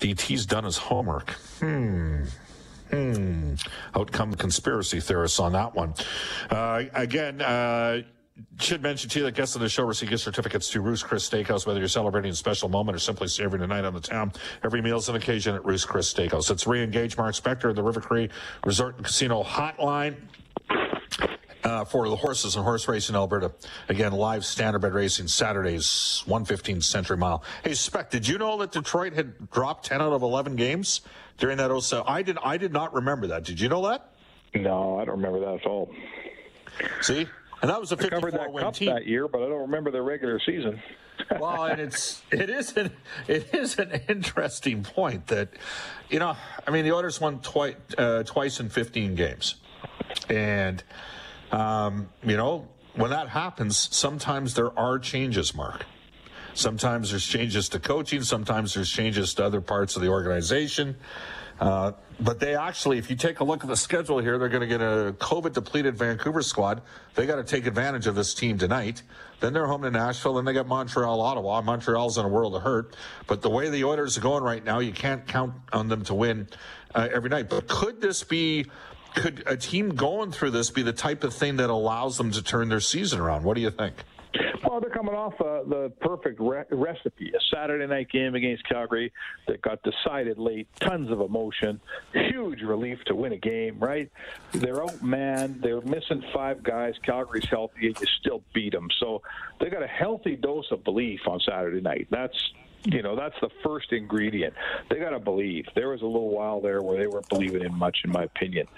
DT's 0.00 0.46
done 0.46 0.64
his 0.64 0.76
homework. 0.76 1.30
Hmm. 1.60 2.24
Hmm. 2.90 3.54
Outcome 3.96 4.34
conspiracy 4.34 5.00
theorists 5.00 5.40
on 5.40 5.52
that 5.52 5.74
one. 5.74 5.94
Uh, 6.48 6.84
again, 6.94 7.40
uh, 7.40 8.02
should 8.58 8.82
mention 8.82 9.08
to 9.10 9.18
you 9.18 9.24
that 9.24 9.34
guests 9.34 9.56
on 9.56 9.62
the 9.62 9.68
show 9.68 9.84
receive 9.84 10.10
gift 10.10 10.22
certificates 10.22 10.68
to 10.70 10.80
Ruth's 10.80 11.02
Chris 11.02 11.28
Steakhouse, 11.28 11.66
whether 11.66 11.78
you're 11.78 11.88
celebrating 11.88 12.30
a 12.30 12.34
special 12.34 12.68
moment 12.68 12.96
or 12.96 12.98
simply 12.98 13.28
savoring 13.28 13.62
a 13.62 13.66
night 13.66 13.84
on 13.84 13.94
the 13.94 14.00
town. 14.00 14.32
Every 14.62 14.82
meal 14.82 14.98
is 14.98 15.08
an 15.08 15.16
occasion 15.16 15.54
at 15.54 15.64
Ruth's 15.64 15.84
Chris 15.84 16.12
Steakhouse. 16.12 16.50
Let's 16.50 16.66
re-engage 16.66 17.16
Mark 17.16 17.34
Spector 17.34 17.70
of 17.70 17.76
the 17.76 17.82
River 17.82 18.00
Cree 18.00 18.28
Resort 18.64 18.96
and 18.96 19.04
Casino 19.04 19.42
Hotline. 19.42 20.16
Uh, 21.64 21.84
for 21.84 22.08
the 22.08 22.14
horses 22.14 22.54
and 22.54 22.62
horse 22.64 22.86
racing 22.86 23.16
in 23.16 23.18
Alberta. 23.18 23.50
Again, 23.88 24.12
live 24.12 24.42
standardbred 24.42 24.94
racing 24.94 25.26
Saturdays, 25.26 26.22
115 26.26 26.80
Century 26.80 27.16
Mile. 27.16 27.42
Hey, 27.64 27.74
Spec, 27.74 28.08
did 28.08 28.28
you 28.28 28.38
know 28.38 28.56
that 28.58 28.70
Detroit 28.70 29.14
had 29.14 29.50
dropped 29.50 29.86
10 29.86 30.00
out 30.00 30.12
of 30.12 30.22
11 30.22 30.54
games 30.54 31.00
during 31.38 31.56
that 31.56 31.76
07? 31.76 32.04
I 32.06 32.22
did, 32.22 32.38
I 32.44 32.56
did 32.56 32.72
not 32.72 32.94
remember 32.94 33.26
that. 33.28 33.42
Did 33.42 33.58
you 33.58 33.68
know 33.68 33.88
that? 33.88 34.12
No, 34.54 35.00
I 35.00 35.04
don't 35.04 35.16
remember 35.16 35.40
that 35.40 35.54
at 35.62 35.66
all. 35.66 35.90
See? 37.00 37.26
And 37.62 37.70
that 37.70 37.80
was 37.80 37.92
a 37.92 37.96
54 37.96 38.30
that 38.32 38.52
win 38.52 38.64
cup 38.64 38.74
team. 38.74 38.90
that 38.90 39.06
year, 39.06 39.28
but 39.28 39.42
I 39.42 39.48
don't 39.48 39.62
remember 39.62 39.90
the 39.90 40.02
regular 40.02 40.40
season. 40.44 40.80
well, 41.40 41.64
and 41.64 41.80
it's 41.80 42.22
it 42.30 42.50
is 42.50 42.76
an 42.76 42.90
it 43.26 43.54
is 43.54 43.78
an 43.78 44.02
interesting 44.08 44.82
point 44.82 45.28
that 45.28 45.48
you 46.10 46.18
know 46.18 46.36
I 46.66 46.70
mean 46.70 46.84
the 46.84 46.92
Oilers 46.92 47.20
won 47.20 47.40
twice 47.40 47.74
uh, 47.96 48.22
twice 48.24 48.60
in 48.60 48.68
15 48.68 49.14
games, 49.14 49.56
and 50.28 50.82
um, 51.52 52.10
you 52.22 52.36
know 52.36 52.68
when 52.94 53.10
that 53.10 53.28
happens, 53.28 53.76
sometimes 53.94 54.54
there 54.54 54.76
are 54.78 54.98
changes, 54.98 55.54
Mark. 55.54 55.84
Sometimes 56.54 57.10
there's 57.10 57.26
changes 57.26 57.68
to 57.70 57.78
coaching. 57.78 58.22
Sometimes 58.22 58.72
there's 58.74 58.90
changes 58.90 59.34
to 59.34 59.44
other 59.44 59.60
parts 59.60 59.96
of 59.96 60.02
the 60.02 60.08
organization. 60.08 60.96
Uh, 61.60 61.92
but 62.18 62.40
they 62.40 62.54
actually, 62.54 62.98
if 62.98 63.10
you 63.10 63.16
take 63.16 63.40
a 63.40 63.44
look 63.44 63.62
at 63.62 63.68
the 63.68 63.76
schedule 63.76 64.18
here, 64.18 64.38
they're 64.38 64.48
going 64.48 64.62
to 64.62 64.66
get 64.66 64.80
a 64.80 65.14
COVID 65.18 65.52
depleted 65.52 65.96
Vancouver 65.96 66.42
squad. 66.42 66.82
They 67.14 67.26
got 67.26 67.36
to 67.36 67.44
take 67.44 67.66
advantage 67.66 68.06
of 68.06 68.14
this 68.14 68.34
team 68.34 68.58
tonight. 68.58 69.02
Then 69.40 69.52
they're 69.52 69.66
home 69.66 69.82
to 69.82 69.90
Nashville. 69.90 70.34
Then 70.34 70.44
they 70.44 70.52
got 70.52 70.66
Montreal, 70.66 71.20
Ottawa. 71.20 71.60
Montreal's 71.60 72.18
in 72.18 72.24
a 72.24 72.28
world 72.28 72.54
of 72.54 72.62
hurt. 72.62 72.96
But 73.26 73.42
the 73.42 73.50
way 73.50 73.68
the 73.68 73.84
Oilers 73.84 74.16
are 74.16 74.22
going 74.22 74.42
right 74.42 74.64
now, 74.64 74.78
you 74.78 74.92
can't 74.92 75.26
count 75.26 75.54
on 75.72 75.88
them 75.88 76.04
to 76.04 76.14
win 76.14 76.48
uh, 76.94 77.08
every 77.12 77.28
night. 77.28 77.48
But 77.50 77.68
could 77.68 78.00
this 78.00 78.22
be, 78.22 78.66
could 79.14 79.42
a 79.46 79.56
team 79.56 79.94
going 79.94 80.32
through 80.32 80.52
this 80.52 80.70
be 80.70 80.82
the 80.82 80.92
type 80.94 81.22
of 81.22 81.34
thing 81.34 81.56
that 81.56 81.68
allows 81.68 82.16
them 82.16 82.30
to 82.32 82.42
turn 82.42 82.68
their 82.68 82.80
season 82.80 83.20
around? 83.20 83.44
What 83.44 83.54
do 83.54 83.60
you 83.60 83.70
think? 83.70 83.94
Well, 84.76 84.82
they're 84.82 84.90
coming 84.90 85.14
off 85.14 85.32
uh, 85.40 85.62
the 85.66 85.90
perfect 86.02 86.38
re- 86.38 86.64
recipe. 86.70 87.32
A 87.34 87.40
Saturday 87.50 87.86
night 87.86 88.10
game 88.10 88.34
against 88.34 88.62
Calgary 88.68 89.10
that 89.48 89.62
got 89.62 89.82
decided 89.82 90.36
late, 90.36 90.68
tons 90.80 91.10
of 91.10 91.22
emotion, 91.22 91.80
huge 92.12 92.60
relief 92.60 92.98
to 93.06 93.14
win 93.14 93.32
a 93.32 93.38
game, 93.38 93.78
right? 93.78 94.10
They're 94.52 94.74
outmanned. 94.74 95.62
They're 95.62 95.80
missing 95.80 96.22
five 96.34 96.62
guys. 96.62 96.92
Calgary's 97.02 97.46
healthy, 97.48 97.86
and 97.86 97.98
you 97.98 98.06
still 98.20 98.42
beat 98.52 98.74
them. 98.74 98.88
So 99.00 99.22
they 99.60 99.70
got 99.70 99.82
a 99.82 99.86
healthy 99.86 100.36
dose 100.36 100.70
of 100.70 100.84
belief 100.84 101.20
on 101.26 101.40
Saturday 101.40 101.80
night. 101.80 102.08
That's 102.10 102.36
you 102.84 103.02
know 103.02 103.16
that's 103.16 103.34
the 103.40 103.50
first 103.62 103.92
ingredient. 103.92 104.54
They 104.90 104.98
got 104.98 105.10
to 105.10 105.18
believe. 105.18 105.66
There 105.74 105.88
was 105.88 106.02
a 106.02 106.06
little 106.06 106.30
while 106.30 106.60
there 106.60 106.82
where 106.82 106.98
they 106.98 107.06
weren't 107.06 107.28
believing 107.28 107.62
in 107.62 107.74
much, 107.74 107.98
in 108.04 108.10
my 108.10 108.24
opinion. 108.24 108.68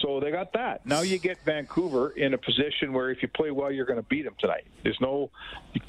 So 0.00 0.20
they 0.20 0.30
got 0.30 0.52
that. 0.54 0.84
Now 0.84 1.02
you 1.02 1.18
get 1.18 1.38
Vancouver 1.44 2.10
in 2.10 2.34
a 2.34 2.38
position 2.38 2.92
where 2.92 3.10
if 3.10 3.22
you 3.22 3.28
play 3.28 3.50
well, 3.50 3.70
you're 3.70 3.86
going 3.86 4.00
to 4.00 4.08
beat 4.08 4.24
them 4.24 4.34
tonight. 4.38 4.64
There's 4.82 5.00
no, 5.00 5.30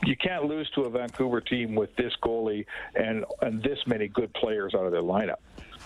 you 0.03 0.15
can't 0.15 0.45
lose 0.45 0.69
to 0.75 0.81
a 0.81 0.89
Vancouver 0.89 1.41
team 1.41 1.73
with 1.73 1.95
this 1.95 2.13
goalie 2.21 2.65
and 2.95 3.25
and 3.41 3.63
this 3.63 3.79
many 3.87 4.07
good 4.07 4.33
players 4.33 4.73
out 4.75 4.85
of 4.85 4.91
their 4.91 5.01
lineup. 5.01 5.37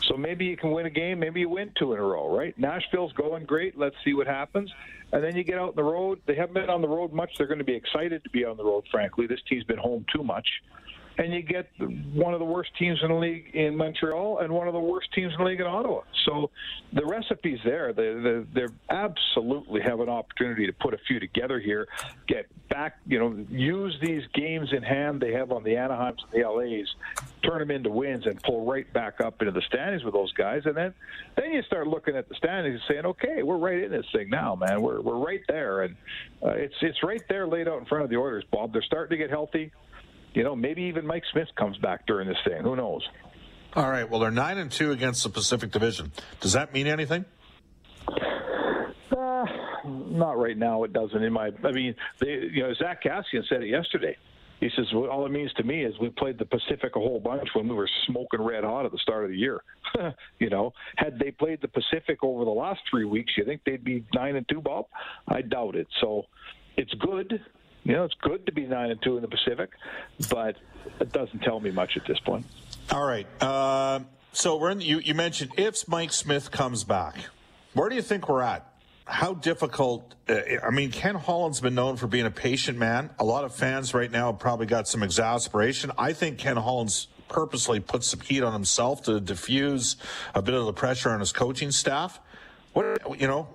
So 0.01 0.15
maybe 0.15 0.45
you 0.45 0.57
can 0.57 0.71
win 0.71 0.85
a 0.85 0.89
game. 0.89 1.19
Maybe 1.19 1.41
you 1.41 1.49
win 1.49 1.71
two 1.77 1.93
in 1.93 1.99
a 1.99 2.03
row, 2.03 2.35
right? 2.35 2.57
Nashville's 2.57 3.13
going 3.13 3.45
great. 3.45 3.77
Let's 3.77 3.95
see 4.05 4.13
what 4.13 4.27
happens. 4.27 4.71
And 5.11 5.23
then 5.23 5.35
you 5.35 5.43
get 5.43 5.57
out 5.57 5.69
on 5.69 5.75
the 5.75 5.83
road. 5.83 6.21
They 6.25 6.35
haven't 6.35 6.53
been 6.53 6.69
on 6.69 6.81
the 6.81 6.87
road 6.87 7.13
much. 7.13 7.31
They're 7.37 7.47
going 7.47 7.59
to 7.59 7.65
be 7.65 7.75
excited 7.75 8.23
to 8.23 8.29
be 8.29 8.45
on 8.45 8.57
the 8.57 8.63
road, 8.63 8.85
frankly. 8.91 9.25
This 9.25 9.39
team's 9.49 9.63
been 9.63 9.77
home 9.77 10.05
too 10.13 10.23
much 10.23 10.47
and 11.17 11.33
you 11.33 11.41
get 11.41 11.67
one 12.13 12.33
of 12.33 12.39
the 12.39 12.45
worst 12.45 12.69
teams 12.77 12.99
in 13.01 13.09
the 13.09 13.15
league 13.15 13.49
in 13.53 13.75
Montreal 13.75 14.39
and 14.39 14.53
one 14.53 14.67
of 14.67 14.73
the 14.73 14.79
worst 14.79 15.11
teams 15.13 15.33
in 15.33 15.39
the 15.39 15.45
league 15.45 15.59
in 15.59 15.65
Ottawa. 15.65 16.01
So 16.25 16.51
the 16.93 17.05
recipe's 17.05 17.59
there. 17.65 17.93
They, 17.93 18.43
they, 18.53 18.67
absolutely 18.89 19.81
have 19.81 19.99
an 19.99 20.09
opportunity 20.09 20.65
to 20.65 20.73
put 20.73 20.93
a 20.93 20.97
few 21.07 21.19
together 21.19 21.59
here, 21.59 21.87
get 22.27 22.45
back, 22.69 22.97
you 23.05 23.19
know, 23.19 23.45
use 23.49 23.95
these 24.01 24.23
games 24.33 24.69
in 24.71 24.83
hand 24.83 25.21
they 25.21 25.31
have 25.33 25.51
on 25.51 25.63
the 25.63 25.71
Anaheims 25.71 26.17
and 26.31 26.43
the 26.43 26.47
LAs, 26.47 26.87
turn 27.43 27.59
them 27.59 27.71
into 27.71 27.89
wins, 27.89 28.25
and 28.25 28.41
pull 28.43 28.65
right 28.65 28.91
back 28.93 29.21
up 29.21 29.41
into 29.41 29.51
the 29.51 29.61
standings 29.61 30.03
with 30.03 30.13
those 30.13 30.31
guys. 30.33 30.63
And 30.65 30.75
then, 30.75 30.93
then 31.35 31.53
you 31.53 31.61
start 31.63 31.87
looking 31.87 32.15
at 32.15 32.27
the 32.29 32.35
standings 32.35 32.79
and 32.81 32.95
saying, 32.95 33.05
okay, 33.05 33.43
we're 33.43 33.57
right 33.57 33.83
in 33.83 33.91
this 33.91 34.05
thing 34.13 34.29
now, 34.29 34.55
man. 34.55 34.81
We're 34.81 35.01
we're 35.01 35.17
right 35.17 35.41
there, 35.47 35.83
and 35.83 35.95
uh, 36.43 36.49
it's 36.49 36.75
it's 36.81 37.01
right 37.03 37.21
there 37.29 37.47
laid 37.47 37.67
out 37.67 37.79
in 37.79 37.85
front 37.85 38.03
of 38.03 38.09
the 38.09 38.17
Oilers, 38.17 38.43
Bob. 38.51 38.73
They're 38.73 38.81
starting 38.81 39.17
to 39.17 39.23
get 39.23 39.29
healthy 39.29 39.71
you 40.37 40.43
know, 40.43 40.55
maybe 40.55 40.83
even 40.83 41.07
Mike 41.07 41.23
Smith 41.31 41.47
comes 41.57 41.77
back 41.79 42.05
during 42.05 42.27
this 42.27 42.37
thing. 42.47 42.61
Who 42.61 42.75
knows? 42.75 43.01
All 43.73 43.89
right. 43.89 44.07
Well, 44.07 44.19
they're 44.19 44.29
nine 44.29 44.59
and 44.59 44.71
two 44.71 44.91
against 44.91 45.23
the 45.23 45.29
Pacific 45.29 45.71
Division. 45.71 46.11
Does 46.41 46.53
that 46.53 46.73
mean 46.73 46.85
anything? 46.85 47.25
Uh, 48.07 49.45
not 49.83 50.37
right 50.37 50.55
now. 50.55 50.83
It 50.83 50.93
doesn't. 50.93 51.23
In 51.23 51.33
my, 51.33 51.49
I 51.63 51.71
mean, 51.71 51.95
they, 52.21 52.49
you 52.51 52.61
know, 52.61 52.71
Zack 52.75 53.03
Kassian 53.03 53.47
said 53.49 53.63
it 53.63 53.69
yesterday. 53.69 54.15
He 54.59 54.69
says, 54.75 54.85
well, 54.93 55.09
all 55.09 55.25
it 55.25 55.31
means 55.31 55.51
to 55.53 55.63
me 55.63 55.83
is 55.83 55.95
we 55.99 56.09
played 56.09 56.37
the 56.37 56.45
Pacific 56.45 56.95
a 56.95 56.99
whole 56.99 57.19
bunch 57.19 57.47
when 57.55 57.67
we 57.67 57.73
were 57.73 57.89
smoking 58.05 58.41
red 58.41 58.63
hot 58.63 58.85
at 58.85 58.91
the 58.91 58.99
start 58.99 59.23
of 59.23 59.31
the 59.31 59.37
year. 59.37 59.61
you 60.39 60.51
know, 60.51 60.71
had 60.97 61.17
they 61.17 61.31
played 61.31 61.61
the 61.61 61.67
Pacific 61.67 62.19
over 62.21 62.45
the 62.45 62.51
last 62.51 62.81
three 62.91 63.05
weeks, 63.05 63.33
you 63.37 63.43
think 63.43 63.61
they'd 63.65 63.83
be 63.83 64.05
nine 64.13 64.35
and 64.35 64.47
two, 64.47 64.61
Bob? 64.61 64.85
I 65.27 65.41
doubt 65.41 65.75
it. 65.75 65.87
So 65.99 66.25
it's 66.75 66.93
good. 66.93 67.41
You 67.87 67.93
know, 67.93 68.03
it's 68.03 68.15
good 68.21 68.45
to 68.47 68.51
be 68.51 68.65
nine 68.65 68.91
and 68.91 69.01
two 69.01 69.15
in 69.15 69.21
the 69.21 69.29
Pacific, 69.29 69.69
but 70.29 70.57
it 70.99 71.13
doesn't 71.13 71.39
tell 71.39 71.61
me 71.61 71.71
much 71.71 71.95
at 71.95 72.05
this 72.05 72.19
point. 72.19 72.45
All 72.91 73.05
right. 73.05 73.25
Uh, 73.41 74.01
so 74.33 74.57
we're 74.57 74.71
in, 74.71 74.81
you, 74.81 74.99
you 74.99 75.13
mentioned 75.13 75.51
if 75.57 75.87
Mike 75.87 76.11
Smith 76.11 76.51
comes 76.51 76.83
back, 76.83 77.15
where 77.73 77.87
do 77.87 77.95
you 77.95 78.01
think 78.01 78.27
we're 78.27 78.41
at? 78.41 78.67
how 79.07 79.33
difficult? 79.33 80.15
Uh, 80.27 80.41
I 80.61 80.69
mean, 80.69 80.91
Ken 80.91 81.15
Holland's 81.15 81.61
been 81.61 81.75
known 81.75 81.95
for 81.95 82.07
being 82.07 82.25
a 82.25 82.31
patient 82.31 82.77
man. 82.77 83.09
A 83.19 83.23
lot 83.23 83.45
of 83.45 83.55
fans 83.55 83.93
right 83.93 84.11
now 84.11 84.33
probably 84.33 84.65
got 84.65 84.87
some 84.87 85.01
exasperation. 85.01 85.91
I 85.97 86.11
think 86.11 86.37
Ken 86.37 86.57
Holland's 86.57 87.07
purposely 87.29 87.79
put 87.79 88.03
some 88.03 88.19
heat 88.19 88.43
on 88.43 88.51
himself 88.51 89.03
to 89.03 89.21
diffuse 89.21 89.95
a 90.35 90.41
bit 90.41 90.55
of 90.55 90.65
the 90.65 90.73
pressure 90.73 91.09
on 91.09 91.21
his 91.21 91.31
coaching 91.31 91.71
staff. 91.71 92.19
What 92.73 93.19
you 93.19 93.27
know? 93.27 93.47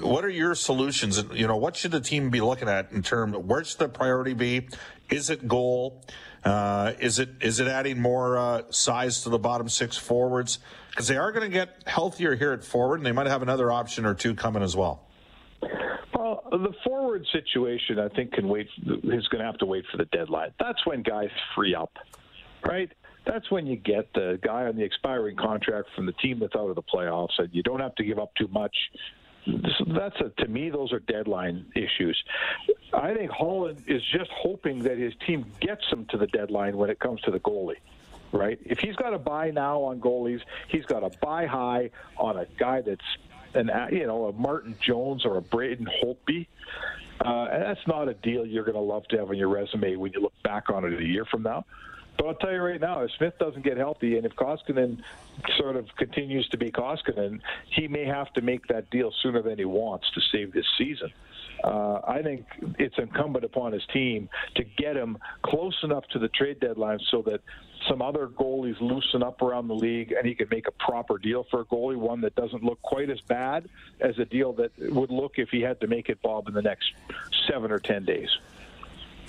What 0.00 0.24
are 0.24 0.30
your 0.30 0.54
solutions? 0.54 1.22
You 1.32 1.46
know, 1.46 1.56
what 1.56 1.76
should 1.76 1.92
the 1.92 2.00
team 2.00 2.30
be 2.30 2.40
looking 2.40 2.68
at 2.68 2.92
in 2.92 3.02
terms? 3.02 3.36
Where 3.36 3.64
should 3.64 3.78
the 3.78 3.88
priority 3.88 4.34
be? 4.34 4.68
Is 5.08 5.30
it 5.30 5.48
goal? 5.48 6.02
Uh, 6.44 6.92
is 7.00 7.18
it 7.18 7.30
is 7.40 7.60
it 7.60 7.68
adding 7.68 8.00
more 8.00 8.38
uh, 8.38 8.62
size 8.70 9.22
to 9.22 9.28
the 9.28 9.38
bottom 9.38 9.68
six 9.68 9.96
forwards? 9.96 10.58
because 10.98 11.06
they 11.06 11.16
are 11.16 11.30
going 11.30 11.48
to 11.48 11.56
get 11.56 11.76
healthier 11.86 12.34
here 12.34 12.52
at 12.52 12.64
forward, 12.64 12.96
and 12.96 13.06
they 13.06 13.12
might 13.12 13.28
have 13.28 13.40
another 13.40 13.70
option 13.70 14.04
or 14.04 14.14
two 14.14 14.34
coming 14.34 14.64
as 14.64 14.74
well. 14.74 15.06
Well, 16.12 16.42
the 16.50 16.72
forward 16.82 17.24
situation, 17.30 18.00
I 18.00 18.08
think, 18.08 18.32
can 18.32 18.48
wait. 18.48 18.66
Is 18.84 19.28
going 19.28 19.38
to 19.38 19.44
have 19.44 19.58
to 19.58 19.64
wait 19.64 19.84
for 19.92 19.96
the 19.96 20.06
deadline. 20.06 20.50
That's 20.58 20.84
when 20.86 21.04
guys 21.04 21.28
free 21.54 21.72
up, 21.72 21.92
right? 22.64 22.90
That's 23.24 23.48
when 23.48 23.64
you 23.64 23.76
get 23.76 24.12
the 24.12 24.40
guy 24.42 24.64
on 24.64 24.74
the 24.74 24.82
expiring 24.82 25.36
contract 25.36 25.86
from 25.94 26.06
the 26.06 26.14
team 26.14 26.40
that's 26.40 26.56
out 26.56 26.68
of 26.68 26.74
the 26.74 26.82
playoffs, 26.82 27.38
and 27.38 27.48
you 27.52 27.62
don't 27.62 27.80
have 27.80 27.94
to 27.94 28.02
give 28.02 28.18
up 28.18 28.34
too 28.34 28.48
much. 28.48 28.74
That's 29.86 30.20
a, 30.20 30.30
to 30.42 30.48
me, 30.48 30.70
those 30.70 30.92
are 30.92 31.00
deadline 31.00 31.66
issues. 31.74 32.22
I 32.92 33.14
think 33.14 33.30
Holland 33.30 33.84
is 33.86 34.02
just 34.12 34.30
hoping 34.30 34.80
that 34.80 34.98
his 34.98 35.14
team 35.26 35.46
gets 35.60 35.84
him 35.90 36.06
to 36.10 36.18
the 36.18 36.26
deadline 36.26 36.76
when 36.76 36.90
it 36.90 36.98
comes 36.98 37.20
to 37.22 37.30
the 37.30 37.40
goalie 37.40 37.76
right? 38.32 38.58
If 38.62 38.78
he's 38.78 38.96
got 38.96 39.10
to 39.10 39.18
buy 39.18 39.50
now 39.50 39.80
on 39.84 40.00
goalies, 40.00 40.42
he's 40.68 40.84
got 40.84 41.00
to 41.00 41.18
buy 41.20 41.46
high 41.46 41.90
on 42.16 42.36
a 42.36 42.46
guy 42.58 42.82
that's 42.82 43.00
an 43.54 43.70
you 43.90 44.06
know 44.06 44.26
a 44.26 44.32
Martin 44.32 44.76
Jones 44.80 45.24
or 45.24 45.36
a 45.36 45.42
Braden 45.42 45.88
Holtby. 46.02 46.46
Uh, 47.24 47.48
and 47.50 47.62
that's 47.62 47.86
not 47.86 48.08
a 48.08 48.14
deal 48.14 48.46
you're 48.46 48.64
going 48.64 48.76
to 48.76 48.80
love 48.80 49.06
to 49.08 49.18
have 49.18 49.28
on 49.30 49.36
your 49.36 49.48
resume 49.48 49.96
when 49.96 50.12
you 50.12 50.20
look 50.20 50.34
back 50.44 50.70
on 50.70 50.84
it 50.84 50.98
a 50.98 51.04
year 51.04 51.24
from 51.24 51.42
now. 51.42 51.64
But 52.18 52.26
I'll 52.26 52.34
tell 52.34 52.52
you 52.52 52.60
right 52.60 52.80
now, 52.80 53.02
if 53.02 53.12
Smith 53.12 53.38
doesn't 53.38 53.64
get 53.64 53.76
healthy, 53.76 54.16
and 54.16 54.26
if 54.26 54.34
Koskinen 54.34 55.00
sort 55.56 55.76
of 55.76 55.86
continues 55.96 56.48
to 56.48 56.58
be 56.58 56.68
Koskinen, 56.70 57.40
he 57.70 57.86
may 57.86 58.04
have 58.04 58.32
to 58.32 58.42
make 58.42 58.66
that 58.66 58.90
deal 58.90 59.12
sooner 59.22 59.40
than 59.40 59.56
he 59.56 59.64
wants 59.64 60.10
to 60.10 60.20
save 60.32 60.52
this 60.52 60.66
season. 60.76 61.12
Uh, 61.62 62.00
I 62.06 62.22
think 62.22 62.44
it's 62.78 62.98
incumbent 62.98 63.44
upon 63.44 63.72
his 63.72 63.84
team 63.92 64.28
to 64.56 64.64
get 64.64 64.96
him 64.96 65.18
close 65.42 65.76
enough 65.84 66.04
to 66.08 66.18
the 66.18 66.28
trade 66.28 66.60
deadline 66.60 66.98
so 67.08 67.22
that 67.22 67.40
some 67.88 68.02
other 68.02 68.26
goalies 68.26 68.80
loosen 68.80 69.22
up 69.22 69.40
around 69.40 69.68
the 69.68 69.74
league 69.74 70.12
and 70.12 70.26
he 70.26 70.34
can 70.34 70.48
make 70.50 70.66
a 70.66 70.72
proper 70.72 71.18
deal 71.18 71.46
for 71.50 71.60
a 71.60 71.64
goalie, 71.64 71.96
one 71.96 72.20
that 72.22 72.34
doesn't 72.34 72.64
look 72.64 72.82
quite 72.82 73.10
as 73.10 73.20
bad 73.20 73.68
as 74.00 74.18
a 74.18 74.24
deal 74.24 74.52
that 74.54 74.72
would 74.78 75.10
look 75.10 75.38
if 75.38 75.50
he 75.50 75.60
had 75.60 75.80
to 75.80 75.86
make 75.86 76.08
it, 76.08 76.20
Bob, 76.20 76.48
in 76.48 76.54
the 76.54 76.62
next 76.62 76.92
seven 77.48 77.70
or 77.70 77.78
ten 77.78 78.04
days. 78.04 78.30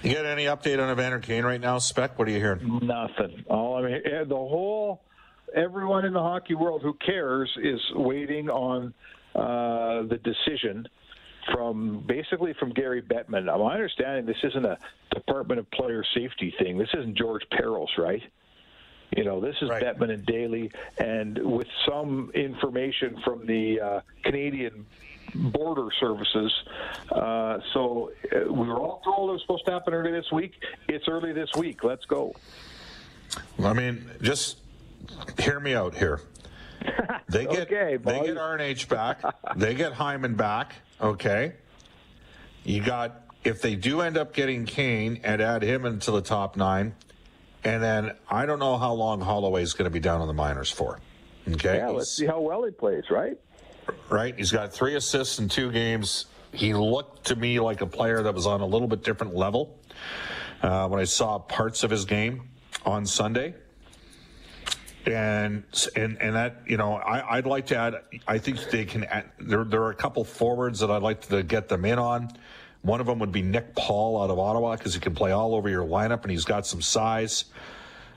You 0.04 0.14
got 0.14 0.26
any 0.26 0.46
update 0.46 0.82
on 0.82 0.90
Evander 0.90 1.20
Kane 1.20 1.44
right 1.44 1.60
now, 1.60 1.78
Spec? 1.78 2.18
What 2.18 2.28
are 2.28 2.32
you 2.32 2.38
hearing? 2.38 2.80
Nothing. 2.84 3.44
All 3.50 3.76
I 3.76 3.82
mean, 3.82 4.02
the 4.04 4.36
whole 4.36 5.02
everyone 5.54 6.06
in 6.06 6.14
the 6.14 6.22
hockey 6.22 6.56
world 6.56 6.82
who 6.82 6.94
cares 6.94 7.50
is 7.62 7.82
waiting 7.96 8.50
on 8.50 8.94
uh, 9.36 10.04
the 10.04 10.20
decision 10.24 10.88
from 11.54 12.04
basically 12.08 12.54
from 12.54 12.72
Gary 12.72 13.02
Bettman. 13.02 13.46
Now, 13.46 13.58
my 13.58 13.74
understanding 13.74 14.26
this 14.26 14.38
isn't 14.44 14.66
a 14.66 14.78
Department 15.12 15.60
of 15.60 15.70
Player 15.72 16.04
Safety 16.14 16.54
thing. 16.58 16.78
This 16.78 16.90
isn't 16.94 17.18
George 17.18 17.44
Parros, 17.52 17.98
right? 17.98 18.22
You 19.16 19.24
know, 19.24 19.42
this 19.42 19.56
is 19.62 19.70
right. 19.70 19.84
Bettman 19.84 20.14
and 20.14 20.26
Daly, 20.26 20.72
and 20.98 21.38
with 21.40 21.68
some 21.88 22.32
information 22.36 23.20
from 23.26 23.46
the 23.48 23.82
uh, 23.82 24.02
Canadian 24.24 24.86
border 25.36 25.90
services. 26.00 26.52
Uh, 27.12 27.60
so 27.74 28.12
uh, 28.34 28.52
we 28.52 28.68
were 28.68 28.80
all 28.80 29.02
told 29.04 29.30
it 29.30 29.34
was 29.34 29.42
supposed 29.42 29.66
to 29.66 29.72
happen 29.72 29.94
early 29.94 30.12
this 30.12 30.32
week. 30.32 30.54
It's 30.88 31.08
early 31.08 31.34
this 31.34 31.50
week. 31.58 31.84
Let's 31.84 32.06
go. 32.06 32.34
I 33.64 33.74
mean, 33.74 34.10
just 34.22 34.58
hear 35.40 35.60
me 35.60 35.74
out 35.74 35.96
here. 35.96 36.22
They 37.30 37.46
get 37.46 37.72
okay, 37.72 37.98
they 37.98 38.22
get 38.22 38.38
RNH 38.38 38.90
back. 38.90 39.22
they 39.56 39.76
get 39.76 39.94
Hyman 39.94 40.34
back. 40.34 40.74
Okay. 41.00 41.54
You 42.64 42.82
got 42.82 43.22
if 43.44 43.62
they 43.62 43.76
do 43.76 44.02
end 44.02 44.18
up 44.18 44.34
getting 44.34 44.66
Kane 44.66 45.22
and 45.24 45.40
add 45.40 45.62
him 45.62 45.86
into 45.86 46.10
the 46.10 46.22
top 46.22 46.58
nine, 46.58 46.96
and 47.64 47.84
then 47.84 48.16
I 48.30 48.48
don't 48.48 48.58
know 48.58 48.78
how 48.78 48.94
long 48.94 49.22
Holloway 49.22 49.62
is 49.62 49.74
going 49.74 49.86
to 49.86 49.92
be 49.92 50.00
down 50.00 50.22
on 50.22 50.28
the 50.28 50.34
minors 50.34 50.72
for. 50.72 51.00
Okay. 51.48 51.78
Yeah, 51.78 51.90
let's 51.90 52.12
see 52.12 52.26
how 52.26 52.42
well 52.42 52.64
he 52.64 52.72
plays. 52.72 53.04
Right. 53.12 53.38
Right. 54.10 54.36
He's 54.38 54.52
got 54.52 54.74
three 54.74 54.96
assists 54.96 55.40
in 55.40 55.50
two 55.50 55.72
games. 55.72 56.26
He 56.52 56.74
looked 56.74 57.28
to 57.28 57.36
me 57.36 57.60
like 57.60 57.82
a 57.82 57.86
player 57.86 58.24
that 58.24 58.34
was 58.34 58.48
on 58.48 58.62
a 58.62 58.66
little 58.66 58.88
bit 58.88 59.04
different 59.04 59.36
level 59.36 59.78
uh, 60.62 60.88
when 60.88 61.00
I 61.00 61.04
saw 61.04 61.38
parts 61.40 61.84
of 61.84 61.92
his 61.92 62.06
game 62.06 62.50
on 62.86 63.06
Sunday 63.06 63.54
and 65.06 65.64
and 65.96 66.22
and 66.22 66.36
that 66.36 66.62
you 66.68 66.78
know 66.78 66.94
I, 66.96 67.38
would 67.38 67.48
like 67.48 67.68
to 67.68 67.78
add. 67.78 67.96
I 68.28 68.38
think 68.38 68.70
they 68.70 68.86
can. 68.86 69.06
Add, 69.06 69.30
there 69.40 69.64
there 69.64 69.82
are 69.84 69.92
a 69.92 69.96
couple 69.96 70.24
forwards 70.24 70.80
that 70.80 70.92
I'd 70.92 71.02
like 71.02 71.22
to 71.30 71.44
get 71.44 71.70
them 71.70 71.86
in 71.86 71.98
on. 71.98 72.30
One 72.82 73.02
of 73.02 73.08
them 73.08 73.20
would 73.20 73.32
be 73.32 73.42
Nick 73.42 73.76
Paul 73.76 74.22
out 74.22 74.30
of 74.30 74.40
Ottawa 74.40 74.76
because 74.76 74.94
he 74.94 75.00
can 75.00 75.14
play 75.14 75.32
all 75.32 75.54
over 75.54 75.70
your 75.70 75.86
lineup 75.86 76.22
and 76.24 76.32
he's 76.32 76.46
got 76.46 76.66
some 76.66 76.82
size. 76.82 77.46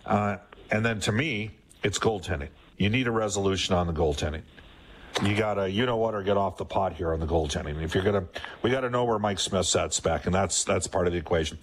Uh, 0.07 0.37
and 0.71 0.85
then 0.85 1.01
to 1.01 1.13
me, 1.13 1.51
it's 1.83 1.99
goaltending. 1.99 2.49
You 2.77 2.89
need 2.89 3.09
a 3.09 3.11
resolution 3.11 3.75
on 3.75 3.87
the 3.89 3.93
goaltending 3.93 4.43
you 5.23 5.37
gotta, 5.37 5.71
you 5.71 5.87
know 5.87 5.97
what, 5.97 6.15
or 6.15 6.23
get 6.23 6.37
off 6.37 6.57
the 6.57 6.65
pot 6.65 6.95
here 6.95 7.13
on 7.13 7.21
the 7.21 7.27
goaltending. 7.27 7.83
If 7.83 7.95
you're 7.95 8.05
gonna, 8.05 8.25
we 8.63 8.71
got 8.71 8.81
to 8.81 8.91
know 8.91 9.05
where 9.05 9.19
Mike 9.19 9.39
Smith's 9.39 9.75
at, 9.77 9.93
spec, 9.93 10.27
and 10.27 10.35
that's 10.35 10.65
that's 10.65 10.87
part 10.87 11.07
of 11.07 11.13
the 11.13 11.19
equation. 11.19 11.59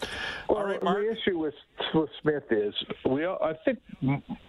Well, 0.47 0.59
All 0.59 0.65
right, 0.65 0.81
Mark. 0.81 0.97
The 0.97 1.11
issue 1.11 1.39
with 1.39 1.53
with 1.93 2.09
Smith 2.21 2.43
is 2.51 2.73
we, 3.05 3.25
I 3.25 3.53
think 3.65 3.79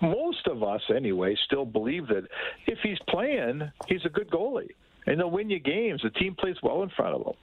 most 0.01 0.47
of 0.47 0.63
us 0.63 0.83
anyway, 0.95 1.37
still 1.47 1.65
believe 1.65 2.09
that 2.09 2.25
if 2.67 2.79
he's 2.83 2.99
playing, 3.09 3.71
he's 3.89 4.05
a 4.05 4.11
good 4.11 4.31
goalie, 4.31 4.71
and 5.07 5.19
they'll 5.19 5.31
win 5.31 5.51
you 5.51 5.59
games. 5.59 6.03
The 6.03 6.11
team 6.11 6.35
plays 6.39 6.57
well 6.63 6.83
in 6.83 6.91
front 6.91 7.15
of 7.15 7.27
him. 7.27 7.35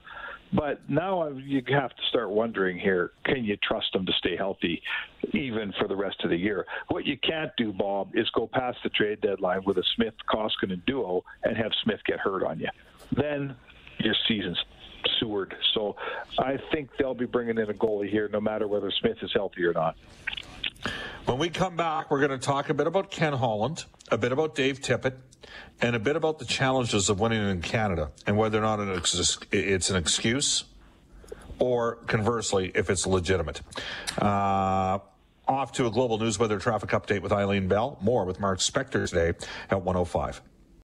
But 0.52 0.88
now 0.88 1.28
you 1.28 1.62
have 1.68 1.90
to 1.90 2.02
start 2.08 2.30
wondering 2.30 2.78
here: 2.78 3.12
Can 3.24 3.44
you 3.44 3.56
trust 3.56 3.92
them 3.92 4.06
to 4.06 4.12
stay 4.12 4.36
healthy, 4.36 4.82
even 5.32 5.72
for 5.78 5.88
the 5.88 5.96
rest 5.96 6.24
of 6.24 6.30
the 6.30 6.36
year? 6.36 6.66
What 6.88 7.04
you 7.06 7.18
can't 7.18 7.52
do, 7.56 7.72
Bob, 7.72 8.10
is 8.14 8.28
go 8.30 8.46
past 8.46 8.78
the 8.82 8.88
trade 8.90 9.20
deadline 9.20 9.62
with 9.64 9.76
a 9.78 9.84
Smith 9.94 10.14
Koskinen 10.32 10.84
duo 10.86 11.24
and 11.42 11.56
have 11.56 11.72
Smith 11.82 12.00
get 12.06 12.18
hurt 12.18 12.42
on 12.42 12.60
you. 12.60 12.68
Then 13.12 13.56
your 13.98 14.14
season's 14.26 14.58
Seward. 15.18 15.54
So 15.74 15.96
I 16.38 16.58
think 16.72 16.90
they'll 16.98 17.14
be 17.14 17.26
bringing 17.26 17.58
in 17.58 17.70
a 17.70 17.74
goalie 17.74 18.10
here, 18.10 18.28
no 18.32 18.40
matter 18.40 18.66
whether 18.66 18.90
Smith 18.90 19.18
is 19.22 19.30
healthy 19.32 19.64
or 19.64 19.72
not. 19.72 19.96
When 21.24 21.38
we 21.38 21.50
come 21.50 21.76
back, 21.76 22.10
we're 22.10 22.26
going 22.26 22.38
to 22.38 22.44
talk 22.44 22.68
a 22.70 22.74
bit 22.74 22.86
about 22.86 23.10
Ken 23.10 23.32
Holland, 23.32 23.84
a 24.10 24.16
bit 24.16 24.32
about 24.32 24.54
Dave 24.54 24.80
Tippett, 24.80 25.14
and 25.80 25.94
a 25.94 25.98
bit 25.98 26.16
about 26.16 26.38
the 26.38 26.44
challenges 26.44 27.08
of 27.08 27.20
winning 27.20 27.48
in 27.48 27.62
Canada 27.62 28.10
and 28.26 28.36
whether 28.36 28.58
or 28.58 28.62
not 28.62 28.80
it's 28.80 29.90
an 29.90 29.96
excuse 29.96 30.64
or 31.58 31.96
conversely, 32.06 32.70
if 32.74 32.90
it's 32.90 33.06
legitimate. 33.06 33.62
Uh, 34.20 34.98
off 35.46 35.72
to 35.72 35.86
a 35.86 35.90
global 35.90 36.18
news 36.18 36.38
weather 36.38 36.58
traffic 36.58 36.90
update 36.90 37.22
with 37.22 37.32
Eileen 37.32 37.68
Bell. 37.68 37.98
More 38.00 38.24
with 38.24 38.38
Mark 38.38 38.58
Spector 38.58 39.08
today 39.08 39.32
at 39.70 39.82
105. 39.82 40.42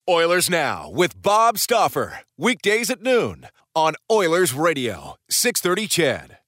Oilers 0.09 0.49
Now 0.49 0.89
with 0.89 1.21
Bob 1.21 1.57
Stauffer. 1.59 2.21
Weekdays 2.37 2.89
at 2.89 3.01
noon 3.01 3.47
on 3.75 3.93
Oilers 4.11 4.53
Radio, 4.53 5.15
630 5.29 5.87
CHED. 5.87 6.38